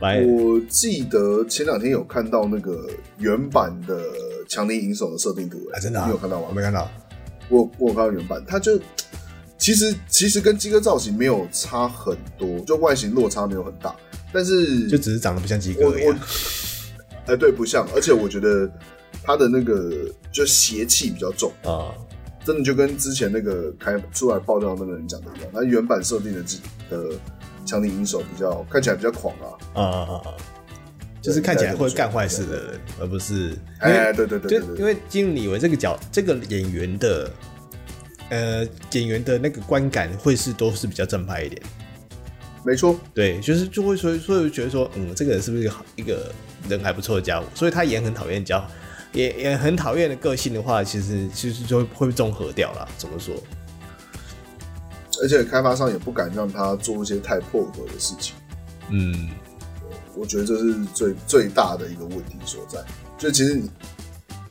[0.01, 2.87] 我记得前两天有看到那个
[3.17, 3.99] 原版的
[4.49, 6.07] 强尼银手的设定图，啊，真的、啊？
[6.07, 6.47] 你有看到吗？
[6.49, 6.91] 我没看到。
[7.49, 8.81] 我我有看到原版，它就
[9.59, 13.95] 其实其实跟鸡哥造型没有差很多，就外形落差没有很大，
[14.33, 16.05] 但是就只是长得不像鸡哥而已。
[16.07, 16.19] 哎、
[17.27, 18.71] 欸，对，不像，而且我觉得
[19.23, 19.93] 他的那个
[20.33, 21.93] 就邪气比较重啊，
[22.45, 26.59] 真的就跟之前那个开出来爆料那个人讲的一样，那原版设定的自
[26.91, 27.11] 的
[27.65, 30.29] 强力银手比较看起来比较狂啊，啊啊啊啊，
[31.25, 37.31] 就是看起来会干坏事的人，而不是哎、欸，对对对，就因为基努李维这个角这个演员的
[38.29, 41.63] 呃演员的那个观感会是都是比较正派一点。
[42.63, 46.31] 没错，对，就是就会所以所以觉得说，嗯，这个人是不是一个好一个
[46.69, 47.47] 人还不错的家伙？
[47.55, 48.63] 所以他也很讨厌交，
[49.13, 52.89] 也也很讨厌的个性的话，其实其实就会综合掉了。
[52.99, 53.35] 怎么说？
[55.23, 58.35] 而且开发商也不敢让他做一些太破格的事情。
[58.91, 59.31] 嗯，
[60.17, 62.79] 我觉得这是最最大的一个问题所在。
[63.19, 63.71] 就其实你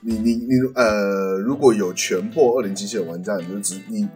[0.02, 4.08] 你你你呃，如果有全破二零机器的玩家，你就知你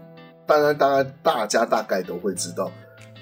[0.46, 2.72] 当然当然大家大概都会知道。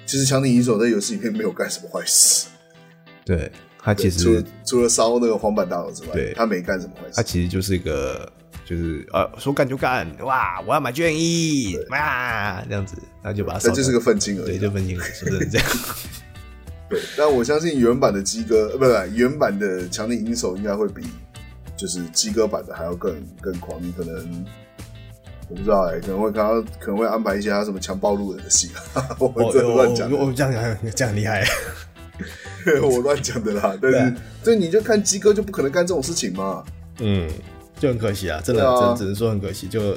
[0.06, 2.46] 其实强尼银手在游戏里面没有干什么坏事，
[3.26, 7.12] 对他其实除了除了烧那个黄板大佬之外，对他没干什么坏事。
[7.16, 8.32] 他其实就是一个，
[8.64, 13.68] 就是啊，说干就干，哇，我要买卷一，哇，这样子，那就把它烧。
[13.70, 15.68] 这就是个愤青而已，对，就愤青，是不是这样？
[16.88, 21.06] 对，但我相信原版的鸡哥，呃，不是原版的强力银手应该会比
[21.76, 24.44] 就是鸡哥版的还要更更狂，你可能。
[25.48, 28.68] 我不知道哎、欸，可能会看到，可能会安排一些他什么强暴路人的戏，
[29.16, 30.10] 我这乱讲。
[30.10, 31.44] 我这样讲，这样厉害，
[32.82, 33.78] 我乱讲的啦。
[33.80, 36.64] 但是，所以你就看鸡哥就不可能干这种事情嘛。
[36.98, 37.30] 嗯，
[37.78, 39.68] 就很可惜啊，真的，啊、真只能说很可惜。
[39.68, 39.96] 就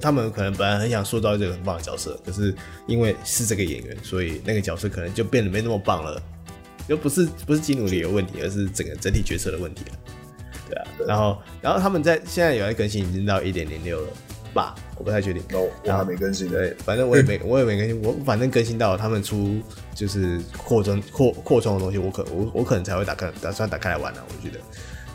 [0.00, 2.54] 他们可能本来很想塑造一个很棒的角色，可是
[2.86, 6.20] 因为是这个演员，所以那个角色可能就变得没那么棒了。
[6.88, 9.98] 又不是不是基努里有问题，而是整个整体角色的问题了。
[10.68, 14.08] 对啊，然后然后他们在现在有在更新，已经到一点零六了。
[14.54, 15.42] 吧，我不太确定。
[15.50, 16.48] No, 我还没更新。
[16.48, 18.02] 对，反正我也没，我也没更新。
[18.02, 19.60] 我反正更新到他们出
[19.94, 24.24] 就是扩充扩扩充的东西，我可我我可能才会打开，打算打开来玩啊。
[24.26, 24.58] 我觉得。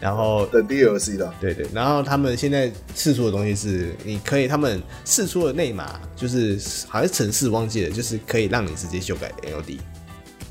[0.02, 1.34] 然后的 DLC 的。
[1.40, 1.66] 对对。
[1.74, 6.60] 然后他们现在试出的东西是，你可以他们试出的内码，就是
[6.90, 9.78] 好像是程式忘记了，就是可以让你直接修改 LD，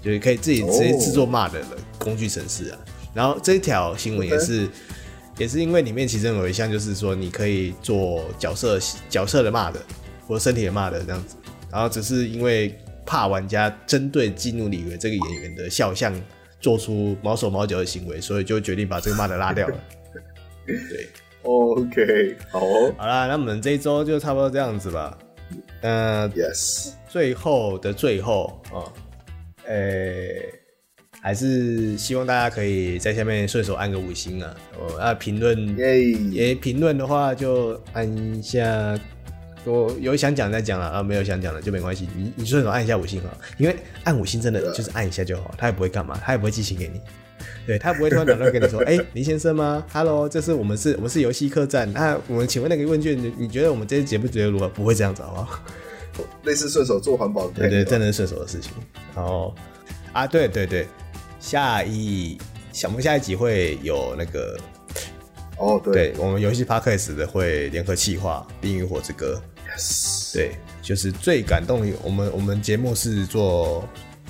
[0.01, 1.63] 就是可以自己直接制作 mod 的
[1.99, 2.79] 工具城市啊。
[3.13, 4.67] 然后这一条新闻也是。
[5.39, 8.79] 也是因为里面其中有一项，就是说你可以做角色
[9.09, 9.81] 角色的骂的
[10.27, 11.35] 或者身体的骂的这样子，
[11.73, 16.13] 然后只是因为怕玩家针对基努里维这个演员的肖像
[16.61, 19.77] 做出毛手毛脚的行为，所以就决定把这个 mod 拉掉了。
[20.67, 21.09] 对，
[21.43, 25.19] OK，好哦，好啦，那我们这一周就差不多这样子吧。
[25.81, 28.85] 嗯、呃，Yes，最后的最后啊，
[29.67, 30.55] 诶、欸。
[31.23, 34.57] 还是希望大家可以在下面顺手按个五星啊！
[34.79, 35.77] 哦，那评论
[36.33, 38.99] 也评论的话就按一下。
[39.65, 42.09] 我有想讲再讲了啊，没有想讲的就没关系。
[42.17, 47.01] 你你顺手按一下五星啊，因为按五星真的就是按一下就好，他也不会干嘛，他也不会寄信给你。
[47.67, 51.91] 对，他不会突然打电话跟你说：“哎、欸，林先生吗？Hello，这是我们是我们是游戏客栈。
[51.93, 54.69] 那我们请问那个问卷，你你觉得我们这些节目觉得如何？
[54.69, 55.61] 不会这样子好不好？
[56.45, 58.73] 类似顺手做环保的，对，对对，真的是顺手的事情。
[59.15, 59.55] 然后
[60.13, 60.87] 啊，对对对。
[61.39, 62.37] 下一
[62.73, 64.59] 想不下一集会有那个
[65.61, 69.41] 哦，对，对我们游戏 Podcast 的会联合企划《冰与火之歌》。
[69.79, 71.95] Yes，对，就是最感动的。
[72.03, 73.87] 我们我们节目是做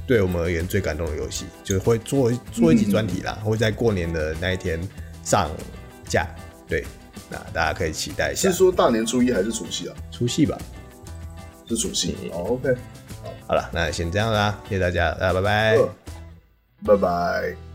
[0.09, 4.81] 对我们而言最感动的游戏，就会做做一集专题啦，嗯，会在过年的那一天
[5.23, 5.48] 上
[6.05, 6.27] 架。
[6.69, 6.85] 对，
[7.31, 8.51] 那大家可以期待一下。
[8.51, 9.97] 是说大年初一还是除夕啊？
[10.11, 10.59] 除夕吧，
[11.69, 12.16] 是除夕。
[12.32, 12.74] 哦，OK，
[13.23, 15.78] 好，好了，那先这样啦，谢谢大家，大家拜拜。
[16.85, 17.69] 拜拜。